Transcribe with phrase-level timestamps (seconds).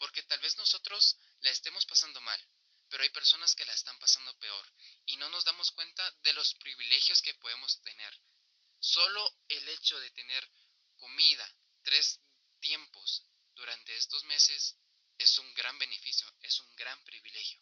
[0.00, 2.40] porque tal vez nosotros la estemos pasando mal,
[2.88, 4.66] pero hay personas que la están pasando peor
[5.06, 8.12] y no nos damos cuenta de los privilegios que podemos tener.
[8.80, 10.50] Solo el hecho de tener
[10.96, 11.46] comida
[11.82, 12.18] tres
[12.60, 13.24] tiempos
[13.54, 14.76] durante estos meses
[15.18, 17.60] es un gran beneficio, es un gran privilegio.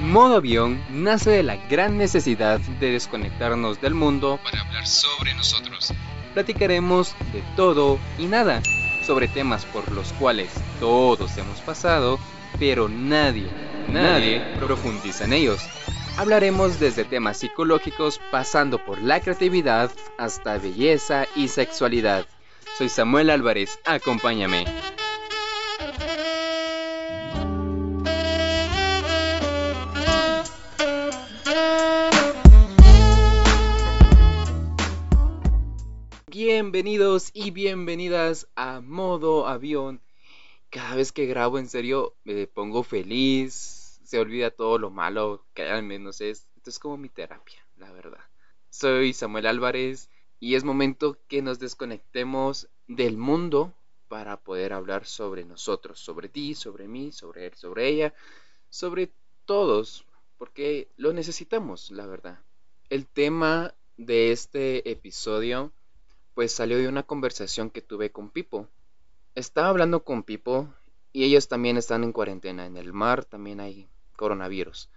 [0.00, 5.92] Modo avión nace de la gran necesidad de desconectarnos del mundo para hablar sobre nosotros.
[6.34, 8.62] Platicaremos de todo y nada,
[9.04, 10.50] sobre temas por los cuales
[10.80, 12.18] todos hemos pasado,
[12.58, 13.48] pero nadie,
[13.88, 15.60] nadie profundiza en ellos.
[16.16, 22.26] Hablaremos desde temas psicológicos pasando por la creatividad hasta belleza y sexualidad.
[22.76, 24.64] Soy Samuel Álvarez, acompáñame.
[36.70, 40.02] Bienvenidos y bienvenidas a Modo Avión.
[40.68, 45.62] Cada vez que grabo en serio me pongo feliz, se olvida todo lo malo que
[45.62, 46.46] al menos es.
[46.56, 48.20] Esto es como mi terapia, la verdad.
[48.68, 53.72] Soy Samuel Álvarez y es momento que nos desconectemos del mundo
[54.08, 58.12] para poder hablar sobre nosotros, sobre ti, sobre mí, sobre él, sobre ella,
[58.68, 59.10] sobre
[59.46, 60.04] todos,
[60.36, 62.40] porque lo necesitamos, la verdad.
[62.90, 65.72] El tema de este episodio
[66.38, 68.68] pues salió de una conversación que tuve con Pipo.
[69.34, 70.72] Estaba hablando con Pipo
[71.12, 72.64] y ellos también están en cuarentena.
[72.64, 74.88] En el mar también hay coronavirus.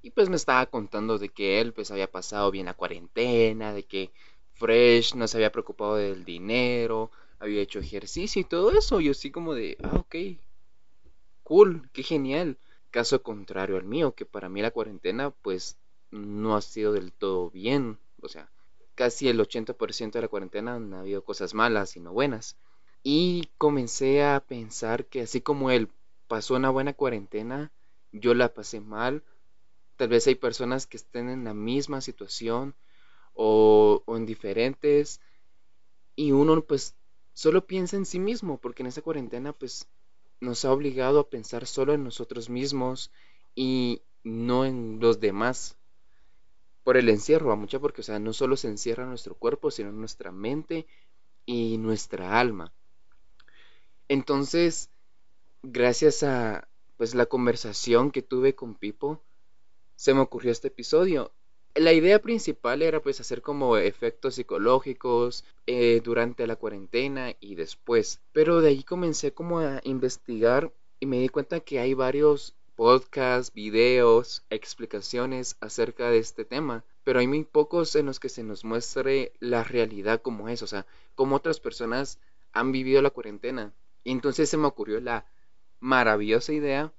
[0.00, 3.82] Y pues me estaba contando de que él pues había pasado bien la cuarentena, de
[3.82, 4.12] que
[4.54, 9.00] Fresh no se había preocupado del dinero, había hecho ejercicio y todo eso.
[9.00, 10.38] Yo así como de, ah, ok,
[11.42, 12.58] cool, qué genial.
[12.92, 15.78] Caso contrario al mío, que para mí la cuarentena pues
[16.12, 17.98] no ha sido del todo bien.
[18.22, 18.48] O sea,
[18.98, 22.56] casi el 80% de la cuarentena han habido cosas malas y no buenas.
[23.04, 25.88] Y comencé a pensar que así como él
[26.26, 27.70] pasó una buena cuarentena,
[28.10, 29.22] yo la pasé mal.
[29.96, 32.74] Tal vez hay personas que estén en la misma situación
[33.34, 35.20] o, o en diferentes.
[36.16, 36.96] Y uno pues
[37.34, 39.86] solo piensa en sí mismo, porque en esa cuarentena pues
[40.40, 43.12] nos ha obligado a pensar solo en nosotros mismos
[43.54, 45.77] y no en los demás
[46.88, 49.92] por el encierro, a mucha porque, o sea, no solo se encierra nuestro cuerpo, sino
[49.92, 50.86] nuestra mente
[51.44, 52.72] y nuestra alma.
[54.08, 54.88] Entonces,
[55.62, 56.66] gracias a
[56.96, 59.22] pues la conversación que tuve con Pipo,
[59.96, 61.30] se me ocurrió este episodio.
[61.74, 68.22] La idea principal era pues hacer como efectos psicológicos eh, durante la cuarentena y después.
[68.32, 73.52] Pero de ahí comencé como a investigar y me di cuenta que hay varios podcasts,
[73.52, 78.64] videos, explicaciones acerca de este tema, pero hay muy pocos en los que se nos
[78.64, 80.86] muestre la realidad como es, o sea,
[81.16, 82.20] cómo otras personas
[82.52, 83.74] han vivido la cuarentena.
[84.04, 85.26] Y entonces se me ocurrió la
[85.80, 86.92] maravillosa idea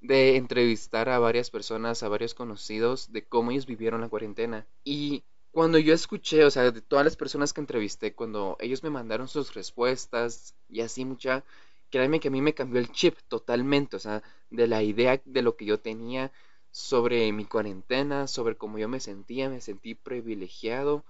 [0.00, 4.64] de entrevistar a varias personas, a varios conocidos, de cómo ellos vivieron la cuarentena.
[4.84, 8.90] Y cuando yo escuché, o sea, de todas las personas que entrevisté, cuando ellos me
[8.90, 11.42] mandaron sus respuestas y así mucha,
[11.90, 15.42] créanme que a mí me cambió el chip totalmente, o sea, de la idea de
[15.42, 16.32] lo que yo tenía
[16.70, 21.04] sobre mi cuarentena, sobre cómo yo me sentía, me sentí privilegiado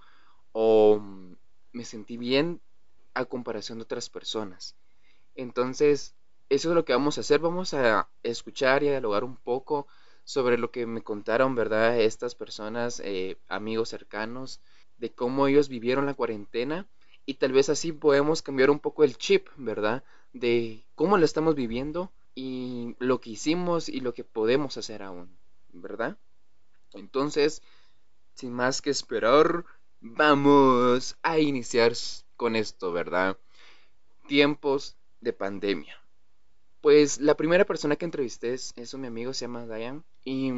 [0.53, 1.01] o
[1.71, 2.61] me sentí bien
[3.13, 4.75] a comparación de otras personas.
[5.35, 6.15] Entonces,
[6.49, 9.87] eso es lo que vamos a hacer, vamos a escuchar y a dialogar un poco
[10.23, 11.99] sobre lo que me contaron, ¿verdad?
[11.99, 14.61] Estas personas, eh, amigos cercanos,
[14.97, 16.87] de cómo ellos vivieron la cuarentena
[17.25, 20.03] y tal vez así podemos cambiar un poco el chip, ¿verdad?
[20.33, 25.29] De cómo lo estamos viviendo y lo que hicimos y lo que podemos hacer aún,
[25.73, 26.17] ¿verdad?
[26.93, 27.61] Entonces,
[28.35, 29.65] sin más que esperar,
[29.99, 31.93] vamos a iniciar
[32.35, 33.37] con esto, ¿verdad?
[34.27, 35.97] Tiempos de pandemia.
[36.81, 40.51] Pues la primera persona que entrevisté es, es mi amigo, se llama Diane, y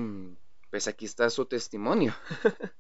[0.70, 2.16] pues aquí está su testimonio.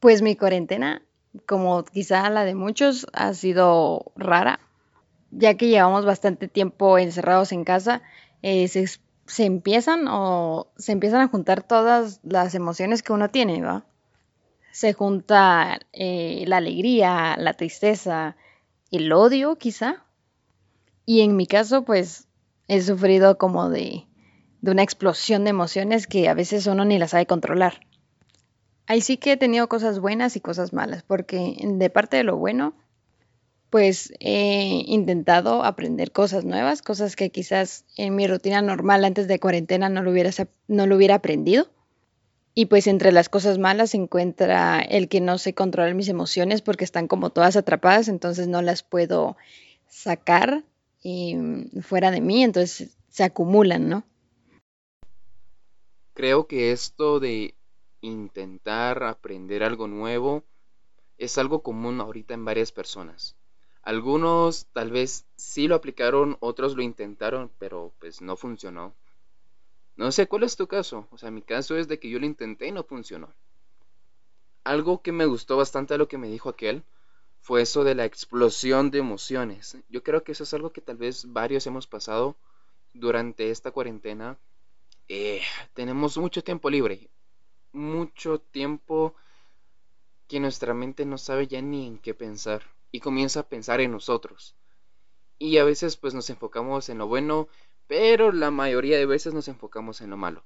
[0.00, 1.02] pues mi cuarentena
[1.46, 4.60] como quizá la de muchos, ha sido rara,
[5.30, 8.02] ya que llevamos bastante tiempo encerrados en casa,
[8.42, 13.84] eh, se, empiezan o se empiezan a juntar todas las emociones que uno tiene, ¿va?
[14.72, 18.36] Se junta eh, la alegría, la tristeza,
[18.90, 20.04] el odio quizá.
[21.06, 22.26] Y en mi caso, pues
[22.66, 24.06] he sufrido como de,
[24.62, 27.80] de una explosión de emociones que a veces uno ni las sabe controlar.
[28.86, 32.36] Ahí sí que he tenido cosas buenas y cosas malas, porque de parte de lo
[32.36, 32.74] bueno,
[33.70, 39.40] pues he intentado aprender cosas nuevas, cosas que quizás en mi rutina normal antes de
[39.40, 40.30] cuarentena no lo hubiera,
[40.68, 41.66] no lo hubiera aprendido.
[42.54, 46.62] Y pues entre las cosas malas se encuentra el que no sé controlar mis emociones
[46.62, 49.36] porque están como todas atrapadas, entonces no las puedo
[49.88, 50.62] sacar
[51.02, 54.04] mm, fuera de mí, entonces se acumulan, ¿no?
[56.12, 57.56] Creo que esto de
[58.04, 60.44] intentar aprender algo nuevo
[61.18, 63.36] es algo común ahorita en varias personas.
[63.82, 68.94] Algunos tal vez sí lo aplicaron, otros lo intentaron, pero pues no funcionó.
[69.96, 71.06] No sé cuál es tu caso.
[71.10, 73.32] O sea, mi caso es de que yo lo intenté y no funcionó.
[74.64, 76.82] Algo que me gustó bastante de lo que me dijo aquel
[77.40, 79.76] fue eso de la explosión de emociones.
[79.90, 82.36] Yo creo que eso es algo que tal vez varios hemos pasado
[82.94, 84.38] durante esta cuarentena.
[85.08, 85.42] Eh,
[85.74, 87.10] tenemos mucho tiempo libre.
[87.74, 89.14] Mucho tiempo
[90.26, 92.62] que nuestra mente no sabe ya ni en qué pensar.
[92.90, 94.54] Y comienza a pensar en nosotros.
[95.38, 97.48] Y a veces pues nos enfocamos en lo bueno
[97.86, 100.42] pero la mayoría de veces nos enfocamos en lo malo.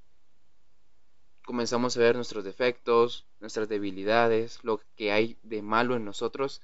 [1.45, 6.61] Comenzamos a ver nuestros defectos, nuestras debilidades, lo que hay de malo en nosotros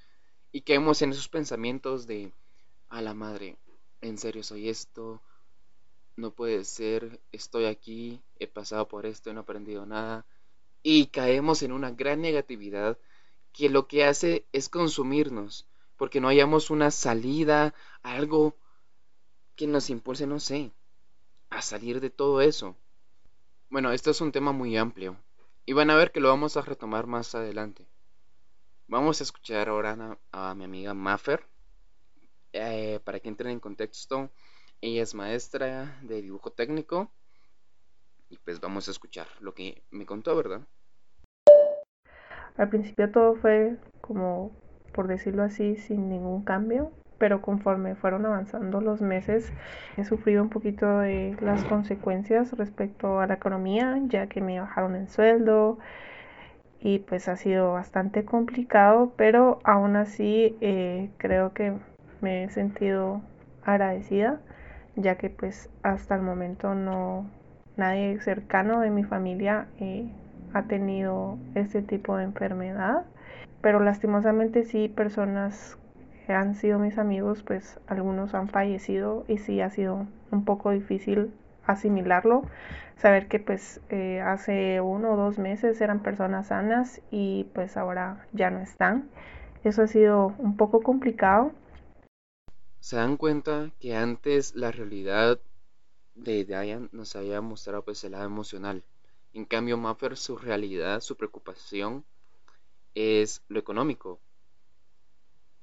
[0.52, 2.32] y caemos en esos pensamientos de,
[2.88, 3.56] a la madre,
[4.02, 5.22] en serio soy esto,
[6.16, 10.26] no puede ser, estoy aquí, he pasado por esto, no he aprendido nada.
[10.86, 12.98] Y caemos en una gran negatividad
[13.54, 15.66] que lo que hace es consumirnos,
[15.96, 17.72] porque no hayamos una salida,
[18.02, 18.54] algo
[19.56, 20.72] que nos impulse, no sé,
[21.48, 22.76] a salir de todo eso.
[23.70, 25.16] Bueno, esto es un tema muy amplio
[25.64, 27.86] y van a ver que lo vamos a retomar más adelante.
[28.86, 31.46] Vamos a escuchar ahora a, mi amiga Maffer.
[32.52, 34.30] Eh, para que entren en contexto,
[34.82, 37.10] ella es maestra de dibujo técnico
[38.34, 40.66] y pues vamos a escuchar lo que me contó, ¿verdad?
[42.56, 44.50] Al principio todo fue como,
[44.92, 49.50] por decirlo así, sin ningún cambio pero conforme fueron avanzando los meses
[49.96, 54.96] he sufrido un poquito de las consecuencias respecto a la economía, ya que me bajaron
[54.96, 55.78] el sueldo
[56.80, 61.72] y pues ha sido bastante complicado, pero aún así eh, creo que
[62.20, 63.22] me he sentido
[63.62, 64.40] agradecida,
[64.96, 67.24] ya que pues hasta el momento no
[67.76, 70.08] nadie cercano de mi familia eh,
[70.52, 73.04] ha tenido este tipo de enfermedad,
[73.60, 75.78] pero lastimosamente sí personas
[76.28, 81.32] han sido mis amigos, pues algunos han fallecido y sí ha sido un poco difícil
[81.66, 82.42] asimilarlo,
[82.96, 88.26] saber que pues eh, hace uno o dos meses eran personas sanas y pues ahora
[88.32, 89.08] ya no están.
[89.64, 91.52] Eso ha sido un poco complicado.
[92.80, 95.38] Se dan cuenta que antes la realidad
[96.14, 98.84] de Diane nos había mostrado pues el lado emocional.
[99.32, 102.04] En cambio, Maffer, su realidad, su preocupación
[102.94, 104.20] es lo económico,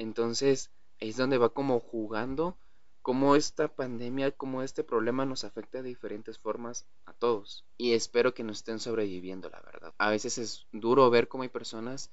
[0.01, 2.57] entonces, es donde va como jugando
[3.03, 7.65] cómo esta pandemia, cómo este problema nos afecta de diferentes formas a todos.
[7.77, 9.93] Y espero que nos estén sobreviviendo, la verdad.
[9.99, 12.09] A veces es duro ver cómo hay personas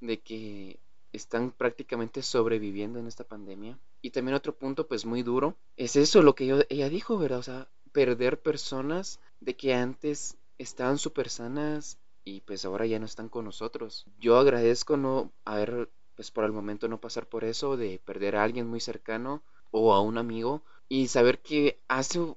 [0.00, 0.80] de que
[1.12, 3.78] están prácticamente sobreviviendo en esta pandemia.
[4.00, 7.40] Y también otro punto, pues muy duro, es eso lo que ella dijo, ¿verdad?
[7.40, 13.06] O sea, perder personas de que antes estaban súper sanas y pues ahora ya no
[13.06, 14.04] están con nosotros.
[14.18, 18.42] Yo agradezco no haber pues por el momento no pasar por eso de perder a
[18.42, 22.36] alguien muy cercano o a un amigo y saber que hace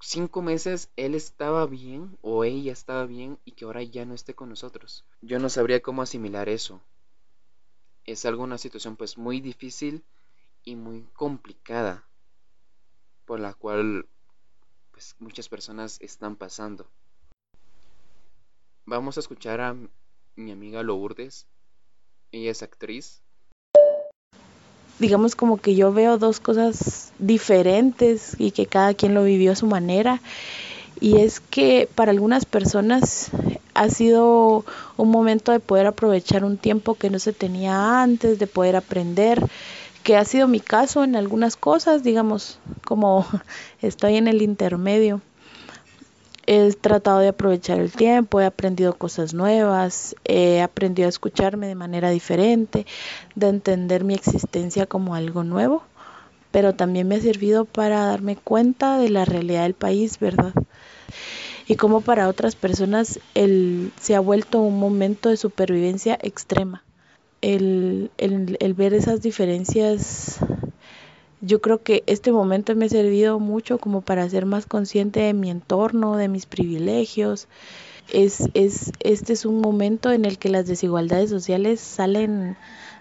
[0.00, 4.34] cinco meses él estaba bien o ella estaba bien y que ahora ya no esté
[4.34, 5.04] con nosotros.
[5.20, 6.80] Yo no sabría cómo asimilar eso.
[8.04, 10.04] Es algo una situación pues muy difícil
[10.62, 12.06] y muy complicada
[13.24, 14.06] por la cual
[15.02, 16.86] pues muchas personas están pasando.
[18.86, 19.74] Vamos a escuchar a
[20.36, 21.46] mi amiga Lourdes
[22.30, 23.20] ella es actriz.
[25.00, 29.56] Digamos como que yo veo dos cosas diferentes y que cada quien lo vivió a
[29.56, 30.20] su manera.
[31.00, 33.30] Y es que para algunas personas
[33.74, 34.64] ha sido
[34.96, 39.42] un momento de poder aprovechar un tiempo que no se tenía antes, de poder aprender,
[40.02, 43.26] que ha sido mi caso en algunas cosas, digamos, como
[43.82, 45.20] estoy en el intermedio
[46.46, 51.74] he tratado de aprovechar el tiempo, he aprendido cosas nuevas, he aprendido a escucharme de
[51.74, 52.86] manera diferente,
[53.34, 55.84] de entender mi existencia como algo nuevo,
[56.50, 60.52] pero también me ha servido para darme cuenta de la realidad del país, ¿verdad?
[61.66, 66.82] Y como para otras personas el, se ha vuelto un momento de supervivencia extrema.
[67.42, 70.38] El, el, el ver esas diferencias
[71.44, 75.34] yo creo que este momento me ha servido mucho como para ser más consciente de
[75.34, 77.48] mi entorno, de mis privilegios.
[78.12, 82.56] Es, es, este es un momento en el que las desigualdades sociales salen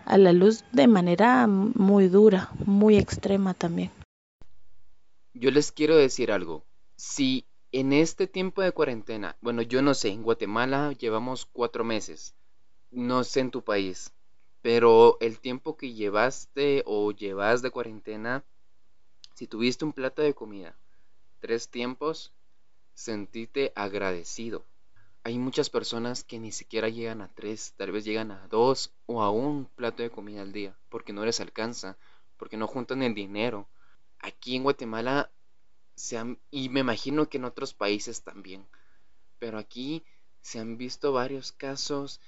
[0.05, 3.91] a la luz de manera muy dura, muy extrema también.
[5.35, 6.65] Yo les quiero decir algo.
[6.97, 12.35] Si En este tiempo de cuarentena, bueno, yo no sé, en Guatemala llevamos cuatro meses,
[12.89, 14.11] no sé en tu país,
[14.61, 18.43] pero el tiempo que llevaste o llevas de cuarentena,
[19.33, 20.77] si tuviste un plato de comida,
[21.39, 22.33] tres tiempos,
[22.93, 24.63] sentite agradecido.
[25.23, 29.21] Hay muchas personas que ni siquiera llegan a tres, tal vez llegan a dos o
[29.21, 31.97] a un plato de comida al día, porque no les alcanza,
[32.37, 33.67] porque no juntan el dinero.
[34.19, 35.31] Aquí en Guatemala,
[35.95, 38.67] se han, y me imagino que en otros países también,
[39.37, 40.03] pero aquí
[40.41, 42.19] se han visto varios casos,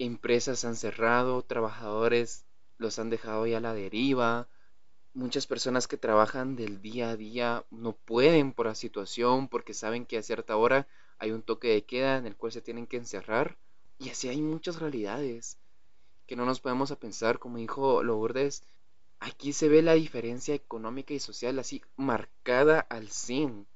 [0.00, 2.44] empresas han cerrado, trabajadores
[2.78, 4.48] los han dejado ya a la deriva,
[5.12, 10.06] muchas personas que trabajan del día a día no pueden por la situación porque saben
[10.06, 10.88] que a cierta hora
[11.18, 13.58] hay un toque de queda en el cual se tienen que encerrar.
[13.98, 15.58] Y así hay muchas realidades
[16.26, 18.62] que no nos podemos a pensar, como dijo Lourdes,
[19.18, 23.66] aquí se ve la diferencia económica y social así marcada al 100.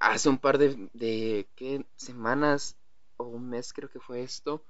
[0.00, 1.84] Hace un par de, de ¿qué?
[1.94, 2.76] semanas
[3.16, 4.62] o un mes creo que fue esto,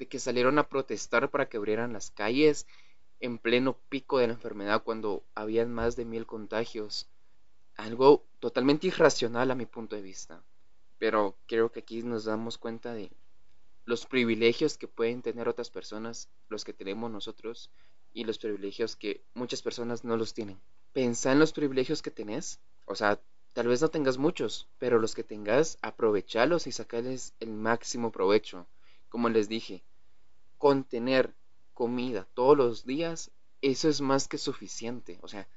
[0.00, 2.66] de que salieron a protestar para que abrieran las calles
[3.20, 7.06] en pleno pico de la enfermedad cuando habían más de mil contagios.
[7.76, 10.42] Algo totalmente irracional a mi punto de vista.
[10.98, 13.10] Pero creo que aquí nos damos cuenta de
[13.84, 17.70] los privilegios que pueden tener otras personas, los que tenemos nosotros,
[18.14, 20.58] y los privilegios que muchas personas no los tienen.
[20.94, 22.58] Pensa en los privilegios que tenés.
[22.86, 23.20] O sea,
[23.52, 28.66] tal vez no tengas muchos, pero los que tengas, aprovechalos y sacarles el máximo provecho.
[29.10, 29.82] Como les dije,
[30.60, 31.34] contener
[31.72, 35.18] comida todos los días, eso es más que suficiente.
[35.22, 35.48] O sea,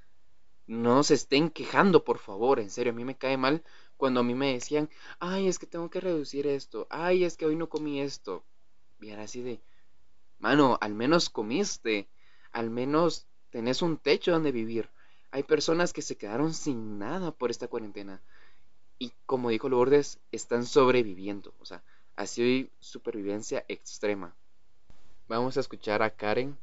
[0.65, 3.63] no se estén quejando, por favor, en serio, a mí me cae mal
[3.97, 7.45] cuando a mí me decían, ay, es que tengo que reducir esto, ay, es que
[7.45, 8.45] hoy no comí esto.
[9.01, 9.61] Y era así de,
[10.39, 12.07] mano, al menos comiste,
[12.53, 14.89] al menos tenés un techo donde vivir.
[15.31, 18.21] Hay personas que se quedaron sin nada por esta cuarentena.
[18.99, 21.53] Y como dijo Lourdes, están sobreviviendo.
[21.59, 21.83] O sea,
[22.15, 24.33] ha sido supervivencia extrema.
[25.27, 26.57] Vamos a escuchar a Karen.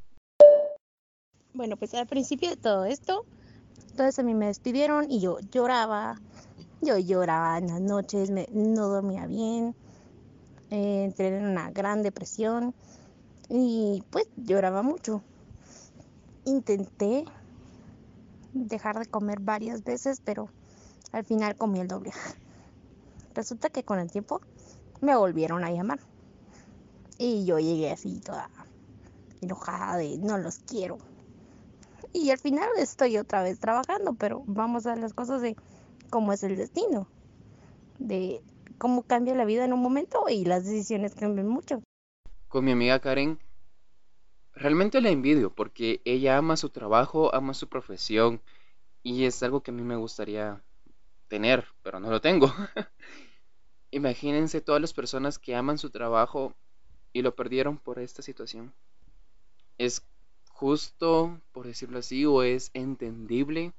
[1.55, 3.25] Bueno, pues al principio de todo esto,
[3.91, 6.21] entonces a mí me despidieron y yo lloraba,
[6.81, 9.75] yo lloraba en las noches, no dormía bien,
[10.71, 12.75] eh, entré en una gran depresión
[13.49, 15.23] y pues lloraba mucho.
[16.45, 17.25] Intenté
[18.53, 20.51] dejar de comer varias veces, pero
[21.13, 22.13] al final comí el doble.
[23.35, 24.41] Resulta que con el tiempo
[25.01, 25.99] me volvieron a llamar.
[27.23, 28.49] Y yo llegué así toda
[29.43, 30.97] enojada de no los quiero.
[32.15, 35.55] Y al final estoy otra vez trabajando, pero vamos a las cosas de
[36.09, 37.07] cómo es el destino,
[37.99, 38.41] de
[38.79, 41.83] cómo cambia la vida en un momento y las decisiones cambian mucho.
[42.49, 43.39] Con mi amiga Karen,
[44.55, 48.41] realmente la envidio porque ella ama su trabajo, ama su profesión
[49.03, 50.65] y es algo que a mí me gustaría
[51.29, 52.51] tener, pero no lo tengo.
[53.91, 56.55] Imagínense todas las personas que aman su trabajo
[57.13, 58.73] y lo perdieron por esta situación.
[59.79, 60.03] Es
[60.51, 63.73] justo, por decirlo así, o es entendible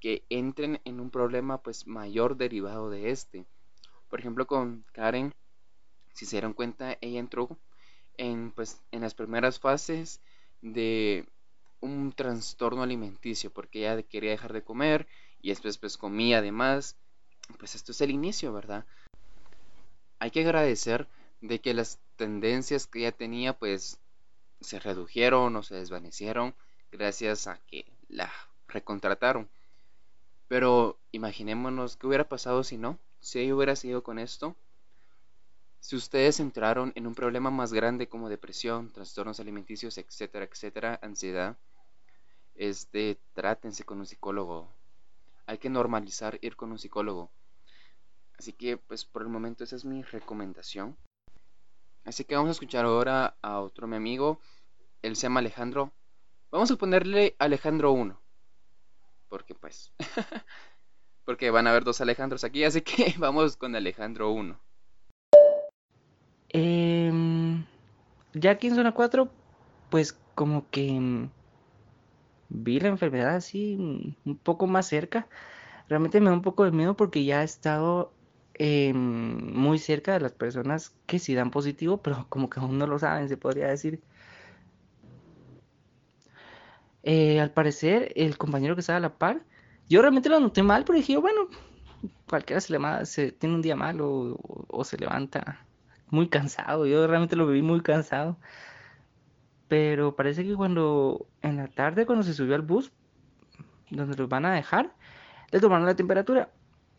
[0.00, 3.46] que entren en un problema pues mayor derivado de este.
[4.08, 5.32] Por ejemplo, con Karen,
[6.12, 7.58] si se dieron cuenta, ella entró
[8.16, 10.20] en pues en las primeras fases
[10.62, 11.26] de
[11.80, 15.06] un trastorno alimenticio porque ella quería dejar de comer
[15.42, 16.96] y después pues comía además.
[17.58, 18.86] Pues esto es el inicio, ¿verdad?
[20.18, 21.08] Hay que agradecer
[21.46, 23.98] de que las tendencias que ella tenía pues
[24.62, 26.54] se redujeron o se desvanecieron
[26.90, 28.32] gracias a que la
[28.66, 29.48] recontrataron.
[30.48, 34.56] Pero imaginémonos qué hubiera pasado si no, si ella hubiera sido con esto.
[35.80, 41.58] Si ustedes entraron en un problema más grande como depresión, trastornos alimenticios, etcétera, etcétera, ansiedad,
[42.54, 44.72] este, trátense con un psicólogo.
[45.44, 47.30] Hay que normalizar ir con un psicólogo.
[48.38, 50.96] Así que, pues por el momento esa es mi recomendación.
[52.04, 54.38] Así que vamos a escuchar ahora a otro mi amigo.
[55.02, 55.92] Él se llama Alejandro.
[56.50, 58.20] Vamos a ponerle Alejandro 1.
[59.28, 59.92] Porque pues...
[61.24, 64.58] porque van a haber dos Alejandros aquí, así que vamos con Alejandro 1.
[66.50, 67.64] Em,
[68.34, 69.28] ya aquí en zona 4,
[69.90, 71.30] pues como que mm,
[72.48, 75.26] vi la enfermedad así mm, un poco más cerca.
[75.88, 78.12] Realmente me da un poco de miedo porque ya he estado
[78.56, 82.86] Em, muy cerca de las personas que sí dan positivo, pero como que aún no
[82.86, 84.00] lo saben, se podría decir.
[87.02, 89.42] Eh, al parecer, el compañero que estaba a la par,
[89.88, 91.48] yo realmente lo noté mal, pero dije, bueno,
[92.28, 95.66] cualquiera se, le se tiene un día malo o, o, se levanta
[96.10, 96.86] muy cansado.
[96.86, 98.38] Yo realmente lo vi muy cansado.
[99.68, 102.92] Pero parece que cuando, en la tarde, cuando se subió al bus,
[103.90, 104.94] donde los van a dejar,
[105.50, 106.50] le tomaron la temperatura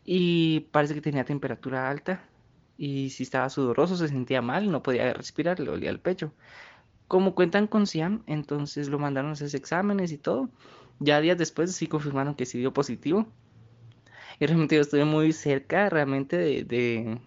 [0.06, 2.22] y parece que tenía temperatura alta
[2.78, 6.32] y si estaba sudoroso se sentía mal, no podía respirar, le dolía el pecho.
[7.08, 10.48] Como cuentan con Siam, entonces lo mandaron a hacer exámenes y todo.
[11.00, 13.26] Ya días después sí confirmaron que sí dio positivo.
[14.38, 17.20] Y realmente yo estuve muy cerca realmente de, de,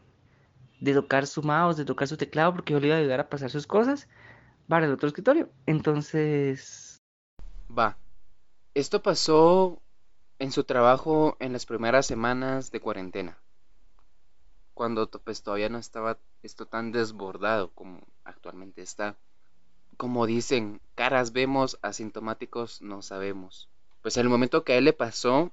[0.79, 3.29] de tocar su mouse, de tocar su teclado, porque yo le iba a ayudar a
[3.29, 4.07] pasar sus cosas
[4.67, 5.49] para el otro escritorio.
[5.65, 7.01] Entonces...
[7.77, 7.97] Va.
[8.73, 9.81] Esto pasó
[10.39, 13.37] en su trabajo en las primeras semanas de cuarentena,
[14.73, 19.17] cuando pues todavía no estaba esto tan desbordado como actualmente está.
[19.97, 23.67] Como dicen, caras vemos, asintomáticos no sabemos.
[24.01, 25.51] Pues en el momento que a él le pasó,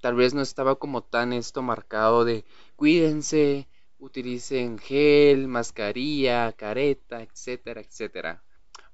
[0.00, 2.44] tal vez no estaba como tan esto marcado de
[2.76, 3.66] cuídense,
[3.98, 8.44] utilicen gel, mascarilla, careta, etcétera, etcétera.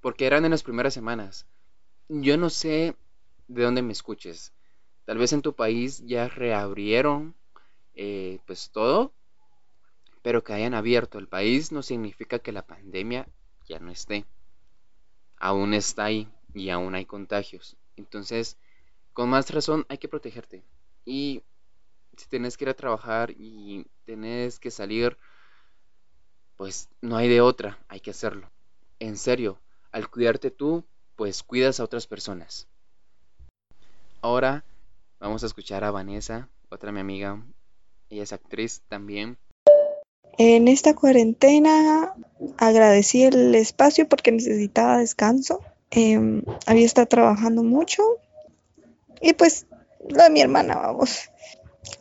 [0.00, 1.46] Porque eran en las primeras semanas.
[2.08, 2.96] Yo no sé
[3.46, 4.54] de dónde me escuches.
[5.08, 7.34] Tal vez en tu país ya reabrieron
[7.94, 9.14] eh, pues todo,
[10.20, 13.26] pero que hayan abierto el país no significa que la pandemia
[13.66, 14.26] ya no esté.
[15.38, 17.78] Aún está ahí y aún hay contagios.
[17.96, 18.58] Entonces,
[19.14, 20.62] con más razón hay que protegerte.
[21.06, 21.42] Y
[22.14, 25.16] si tienes que ir a trabajar y tienes que salir,
[26.58, 28.50] pues no hay de otra, hay que hacerlo.
[28.98, 29.58] En serio,
[29.90, 30.84] al cuidarte tú,
[31.16, 32.68] pues cuidas a otras personas.
[34.20, 34.67] Ahora
[35.20, 37.44] Vamos a escuchar a Vanessa, otra mi amiga.
[38.08, 39.36] Ella es actriz también.
[40.38, 42.14] En esta cuarentena
[42.56, 45.60] agradecí el espacio porque necesitaba descanso.
[45.90, 48.02] Em, había estado trabajando mucho
[49.20, 49.66] y pues
[50.08, 51.30] lo de mi hermana, vamos.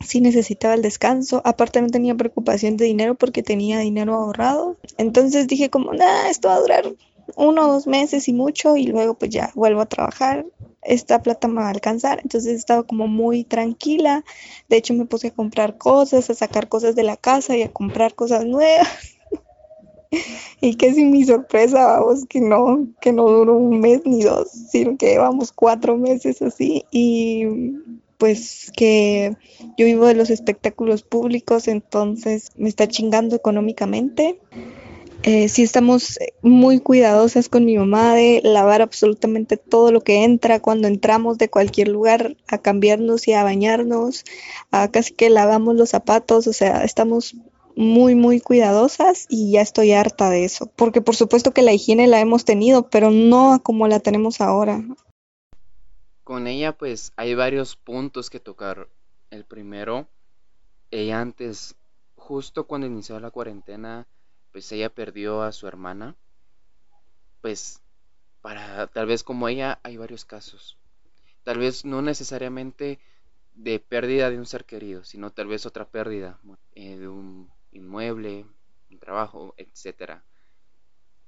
[0.06, 1.42] Sí necesitaba el descanso.
[1.44, 4.78] Aparte no tenía preocupación de dinero porque tenía dinero ahorrado.
[4.98, 6.94] Entonces dije como, nada, esto va a durar
[7.36, 10.46] uno dos meses y mucho y luego pues ya vuelvo a trabajar
[10.88, 12.20] esta plata me va a alcanzar.
[12.24, 14.24] Entonces estaba como muy tranquila.
[14.70, 17.72] De hecho me puse a comprar cosas, a sacar cosas de la casa y a
[17.72, 18.88] comprar cosas nuevas.
[20.62, 24.50] y que sin mi sorpresa, vamos, que no, que no duró un mes ni dos,
[24.50, 26.86] sino que llevamos cuatro meses así.
[26.90, 27.46] Y
[28.18, 29.36] pues que
[29.78, 34.40] yo vivo de los espectáculos públicos, entonces me está chingando económicamente.
[35.24, 40.62] Eh, sí estamos muy cuidadosas con mi mamá de lavar absolutamente todo lo que entra
[40.62, 44.24] cuando entramos de cualquier lugar a cambiarnos y a bañarnos,
[44.72, 47.36] a casi que lavamos los zapatos, o sea, estamos
[47.76, 52.08] muy, muy cuidadosas y ya estoy harta de eso, porque por supuesto que la higiene
[52.08, 54.84] la hemos tenido, pero no como la tenemos ahora.
[56.24, 58.88] Con ella pues hay varios puntos que tocar.
[59.30, 60.08] El primero,
[60.90, 61.76] ella antes,
[62.16, 64.08] justo cuando inició la cuarentena,
[64.58, 66.16] pues ella perdió a su hermana,
[67.42, 67.84] pues
[68.42, 70.80] para tal vez como ella hay varios casos.
[71.44, 73.00] Tal vez no necesariamente
[73.54, 76.40] de pérdida de un ser querido, sino tal vez otra pérdida
[76.74, 78.48] eh, de un inmueble,
[78.90, 80.26] un trabajo, etcétera.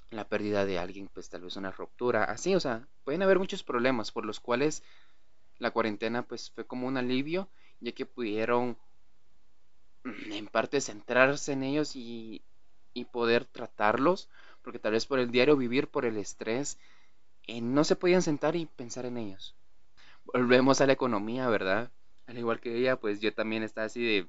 [0.10, 3.62] La pérdida de alguien, pues tal vez una ruptura, así, o sea, pueden haber muchos
[3.62, 4.82] problemas por los cuales
[5.60, 7.48] la cuarentena pues fue como un alivio,
[7.80, 8.76] ya que pudieron
[10.04, 12.42] en parte centrarse en ellos y
[12.94, 14.30] y poder tratarlos,
[14.62, 16.78] porque tal vez por el diario vivir, por el estrés,
[17.48, 19.56] eh, no se podían sentar y pensar en ellos.
[20.26, 21.92] Volvemos a la economía, ¿verdad?
[22.28, 24.28] Al igual que ella, pues yo también estaba así de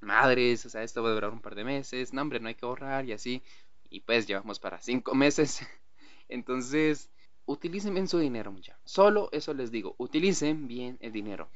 [0.00, 2.54] madres, o sea, esto va a durar un par de meses, no hombre, no hay
[2.54, 3.42] que ahorrar y así,
[3.88, 5.66] y pues llevamos para cinco meses.
[6.28, 7.10] Entonces,
[7.46, 8.80] utilicen bien su dinero, muchachos.
[8.84, 11.48] Solo eso les digo, utilicen bien el dinero.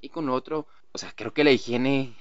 [0.00, 2.14] Y con otro, o sea, creo que la higiene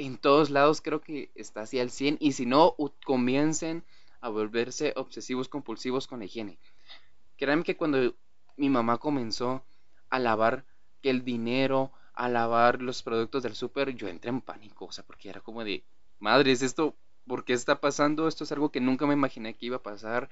[0.00, 3.84] en todos lados creo que está así al 100 y si no, comiencen
[4.22, 6.58] a volverse obsesivos compulsivos con la higiene.
[7.36, 8.14] Créanme que cuando
[8.56, 9.62] mi mamá comenzó
[10.08, 10.64] a lavar
[11.02, 15.28] el dinero, a lavar los productos del súper, yo entré en pánico, o sea, porque
[15.28, 15.84] era como de,
[16.18, 16.96] madre, ¿es esto?
[17.26, 18.26] ¿Por qué está pasando?
[18.26, 20.30] Esto es algo que nunca me imaginé que iba a pasar.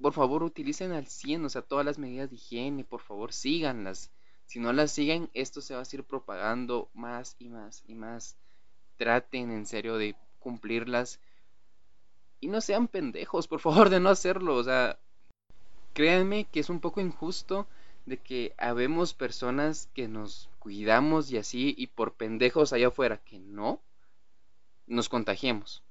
[0.00, 4.10] Por favor, utilicen al 100, o sea, todas las medidas de higiene, por favor, síganlas.
[4.46, 8.36] Si no las siguen, esto se va a seguir propagando más y más y más
[9.02, 11.18] traten en serio de cumplirlas
[12.38, 14.54] y no sean pendejos, por favor, de no hacerlo.
[14.54, 15.00] O sea,
[15.92, 17.66] créanme que es un poco injusto
[18.06, 23.40] de que habemos personas que nos cuidamos y así, y por pendejos allá afuera que
[23.40, 23.80] no,
[24.86, 25.82] nos contagiemos.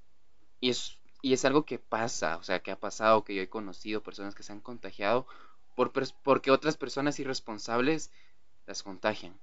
[0.61, 3.49] Y es, y es algo que pasa, o sea, que ha pasado, que yo he
[3.49, 5.27] conocido personas que se han contagiado
[5.75, 5.91] por,
[6.23, 8.09] porque otras personas irresponsables
[8.67, 9.37] las contagian.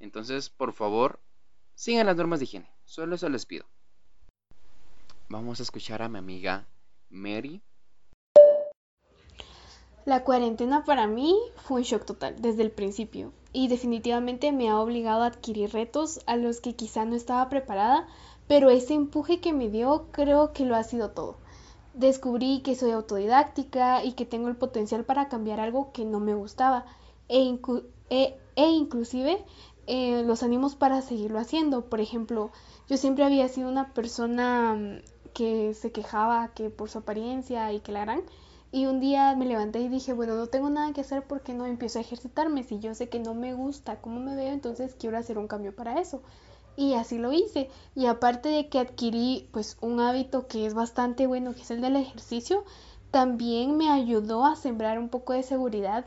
[0.00, 1.20] Entonces, por favor,
[1.74, 2.70] sigan las normas de higiene.
[2.84, 3.64] Solo eso les pido.
[5.28, 6.66] Vamos a escuchar a mi amiga
[7.10, 7.62] Mary.
[10.04, 14.78] La cuarentena para mí fue un shock total desde el principio y definitivamente me ha
[14.78, 18.06] obligado a adquirir retos a los que quizá no estaba preparada,
[18.46, 21.38] pero ese empuje que me dio creo que lo ha sido todo.
[21.94, 26.34] Descubrí que soy autodidáctica y que tengo el potencial para cambiar algo que no me
[26.34, 26.84] gustaba
[27.28, 27.58] e,
[28.10, 29.42] e, e inclusive
[29.86, 31.86] eh, los ánimos para seguirlo haciendo.
[31.86, 32.50] Por ejemplo,
[32.88, 37.80] yo siempre había sido una persona mm, que se quejaba que por su apariencia y
[37.80, 38.22] que la gran
[38.74, 41.64] y un día me levanté y dije, bueno, no tengo nada que hacer porque no
[41.64, 42.64] empiezo a ejercitarme.
[42.64, 45.76] Si yo sé que no me gusta cómo me veo, entonces quiero hacer un cambio
[45.76, 46.22] para eso.
[46.74, 47.70] Y así lo hice.
[47.94, 51.82] Y aparte de que adquirí pues un hábito que es bastante bueno, que es el
[51.82, 52.64] del ejercicio,
[53.12, 56.06] también me ayudó a sembrar un poco de seguridad.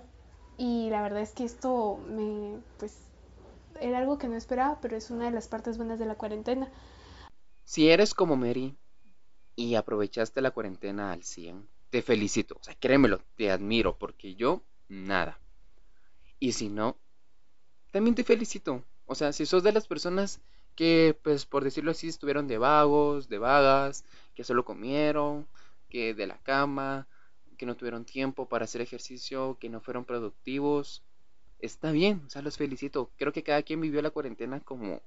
[0.57, 2.97] Y la verdad es que esto me pues
[3.81, 6.71] era algo que no esperaba, pero es una de las partes buenas de la cuarentena.
[7.63, 8.77] Si eres como Mary
[9.55, 12.57] y aprovechaste la cuarentena al 100, te felicito.
[12.59, 15.39] O sea, créemelo, te admiro, porque yo, nada.
[16.39, 16.97] Y si no,
[17.91, 18.83] también te felicito.
[19.05, 20.41] O sea, si sos de las personas
[20.75, 25.47] que, pues, por decirlo así, estuvieron de vagos, de vagas, que solo comieron,
[25.89, 27.07] que de la cama,
[27.57, 31.03] que no tuvieron tiempo para hacer ejercicio, que no fueron productivos,
[31.59, 33.11] está bien, o sea, los felicito.
[33.17, 35.01] Creo que cada quien vivió la cuarentena como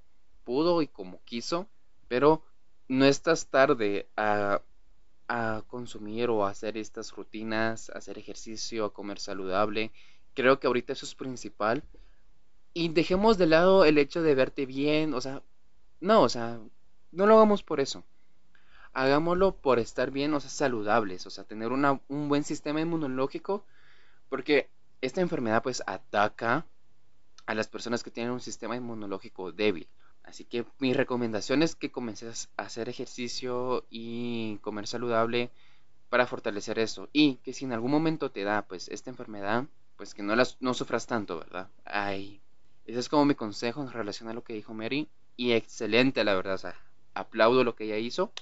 [0.45, 1.69] pudo y como quiso,
[2.09, 2.43] pero
[2.89, 4.63] no estás tarde a
[5.29, 9.93] a consumir o a hacer estas rutinas, a hacer ejercicio, a comer saludable.
[10.35, 11.85] Creo que ahorita eso es principal.
[12.75, 15.43] Y dejemos de lado el hecho de verte bien, o sea,
[16.01, 16.61] no, o sea,
[17.13, 18.05] no lo hagamos por eso.
[18.93, 23.65] Hagámoslo por estar bien, o sea, saludables, o sea, tener una, un buen sistema inmunológico,
[24.29, 24.69] porque
[25.01, 26.67] esta enfermedad pues ataca
[27.47, 29.89] a las personas que tienen un sistema inmunológico débil.
[30.23, 35.51] Así que mi recomendación es que comences a hacer ejercicio y comer saludable
[36.09, 37.09] para fortalecer eso.
[37.13, 39.65] Y que si en algún momento te da pues esta enfermedad,
[39.97, 41.69] pues que no, las, no sufras tanto, ¿verdad?
[41.85, 42.41] Ay,
[42.87, 45.09] ese es como mi consejo en relación a lo que dijo Mary.
[45.37, 46.55] Y excelente, la verdad.
[46.55, 46.77] O sea,
[47.15, 48.33] aplaudo lo que ella hizo.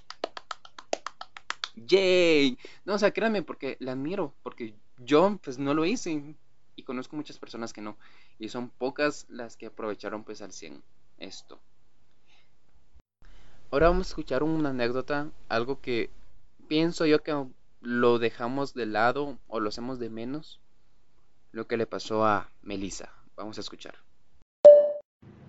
[1.77, 2.59] ¡Yay!
[2.85, 4.35] No, o sea, créanme, porque la admiro.
[4.43, 6.35] Porque yo, pues, no lo hice.
[6.79, 7.97] Y conozco muchas personas que no.
[8.39, 10.81] Y son pocas las que aprovecharon, pues, al 100
[11.19, 11.59] esto.
[13.73, 16.09] Ahora vamos a escuchar una anécdota, algo que
[16.69, 17.35] pienso yo que
[17.81, 20.61] lo dejamos de lado o lo hacemos de menos,
[21.51, 23.13] lo que le pasó a Melissa.
[23.35, 23.97] Vamos a escuchar.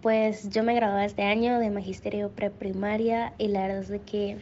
[0.01, 4.41] Pues yo me gradué este año de magisterio preprimaria y la verdad es que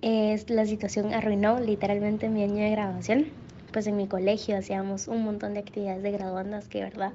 [0.00, 3.47] es, la situación arruinó literalmente mi año de graduación.
[3.72, 7.12] Pues en mi colegio hacíamos un montón de actividades de graduandas que, verdad,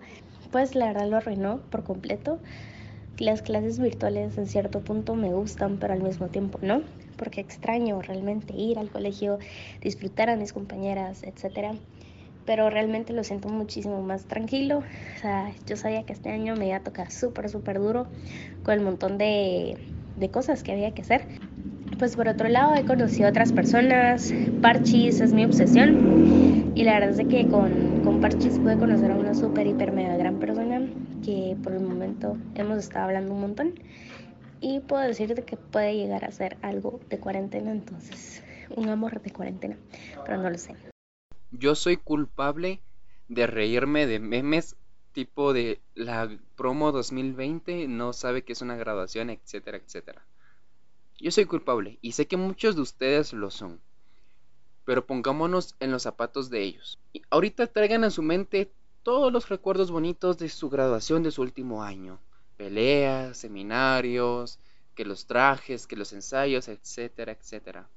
[0.52, 2.40] pues la verdad lo arruinó por completo.
[3.18, 6.82] Las clases virtuales en cierto punto me gustan, pero al mismo tiempo no,
[7.18, 9.40] porque extraño realmente ir al colegio,
[9.82, 11.76] disfrutar a mis compañeras, etc.
[12.46, 14.80] Pero realmente lo siento muchísimo más tranquilo.
[14.80, 18.08] O sea, yo sabía que este año me iba a tocar súper, súper duro
[18.64, 19.78] con el montón de,
[20.16, 21.28] de cosas que había que hacer.
[22.04, 27.00] Pues por otro lado he conocido a otras personas, Parchis es mi obsesión y la
[27.00, 30.82] verdad es que con, con Parchis pude conocer a una súper, hiper, mega gran persona
[31.24, 33.80] que por el momento hemos estado hablando un montón
[34.60, 38.44] y puedo decirte que puede llegar a ser algo de cuarentena, entonces
[38.76, 39.78] un amor de cuarentena,
[40.26, 40.76] pero no lo sé.
[41.52, 42.82] Yo soy culpable
[43.30, 44.76] de reírme de memes
[45.14, 50.22] tipo de la promo 2020 no sabe que es una graduación, etcétera, etcétera.
[51.20, 53.80] Yo soy culpable y sé que muchos de ustedes lo son.
[54.86, 57.00] Pero pongámonos en los zapatos de ellos.
[57.14, 58.72] Y ahorita traigan a su mente
[59.04, 62.20] todos los recuerdos bonitos de su graduación de su último año.
[62.58, 64.60] Peleas, seminarios,
[64.96, 67.90] que los trajes, que los ensayos, etcétera, etcétera.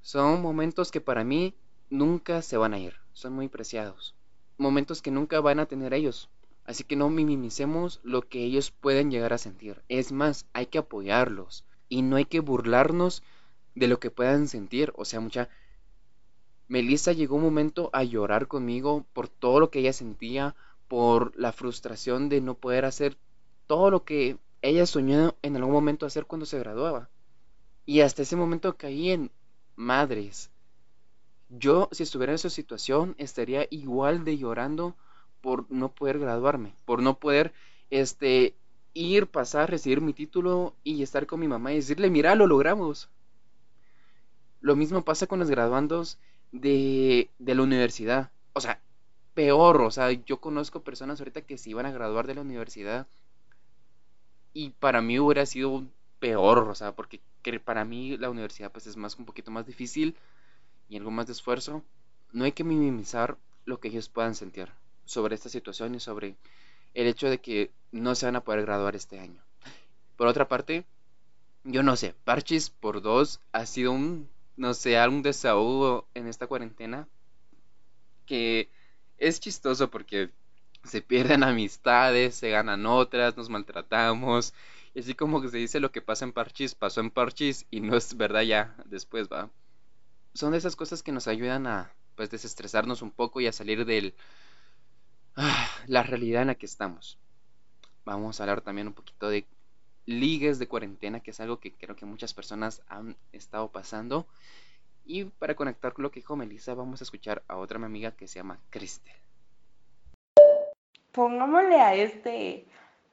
[0.00, 1.54] Son momentos que para mí
[1.90, 4.14] nunca se van a ir, son muy preciados.
[4.58, 6.28] Momentos que nunca van a tener ellos.
[6.64, 9.82] Así que no minimicemos lo que ellos pueden llegar a sentir.
[9.88, 11.64] Es más, hay que apoyarlos.
[11.88, 13.22] Y no hay que burlarnos
[13.74, 14.92] de lo que puedan sentir.
[14.96, 15.48] O sea, mucha
[16.66, 20.56] Melissa llegó un momento a llorar conmigo por todo lo que ella sentía,
[20.88, 23.16] por la frustración de no poder hacer
[23.66, 27.10] todo lo que ella soñó en algún momento hacer cuando se graduaba.
[27.84, 29.30] Y hasta ese momento caí en
[29.76, 30.50] madres.
[31.50, 34.96] Yo, si estuviera en esa situación, estaría igual de llorando
[35.42, 37.52] por no poder graduarme, por no poder
[37.90, 38.56] este
[38.94, 43.10] ir, pasar, recibir mi título y estar con mi mamá y decirle, mira, lo logramos.
[44.60, 46.18] Lo mismo pasa con los graduandos
[46.50, 48.32] de, de la universidad.
[48.52, 48.80] O sea,
[49.34, 53.06] peor, o sea, yo conozco personas ahorita que se iban a graduar de la universidad
[54.52, 55.84] y para mí hubiera sido
[56.18, 57.20] peor, o sea, porque
[57.64, 60.16] para mí la universidad pues es más un poquito más difícil
[60.88, 61.82] y algo más de esfuerzo.
[62.32, 64.70] no hay que minimizar lo que ellos puedan sentir
[65.06, 66.36] sobre esta situación y sobre
[66.94, 69.42] el hecho de que no se van a poder graduar este año.
[70.16, 70.84] Por otra parte,
[71.64, 76.46] yo no sé, Parchis por dos ha sido un, no sé, algún desahogo en esta
[76.46, 77.08] cuarentena
[78.26, 78.70] que
[79.18, 80.30] es chistoso porque
[80.84, 84.54] se pierden amistades, se ganan otras, nos maltratamos.
[84.94, 87.80] Y así como que se dice lo que pasa en Parchis, pasó en Parchis y
[87.80, 89.50] no es verdad ya después, va.
[90.34, 93.84] Son de esas cosas que nos ayudan a pues desestresarnos un poco y a salir
[93.84, 94.14] de
[95.36, 97.18] ah, la realidad en la que estamos.
[98.04, 99.46] Vamos a hablar también un poquito de
[100.06, 104.26] ligues de cuarentena, que es algo que creo que muchas personas han estado pasando.
[105.06, 108.26] Y para conectar con lo que dijo Melissa, vamos a escuchar a otra amiga que
[108.26, 109.14] se llama Cristel.
[111.12, 112.66] Pongámosle a este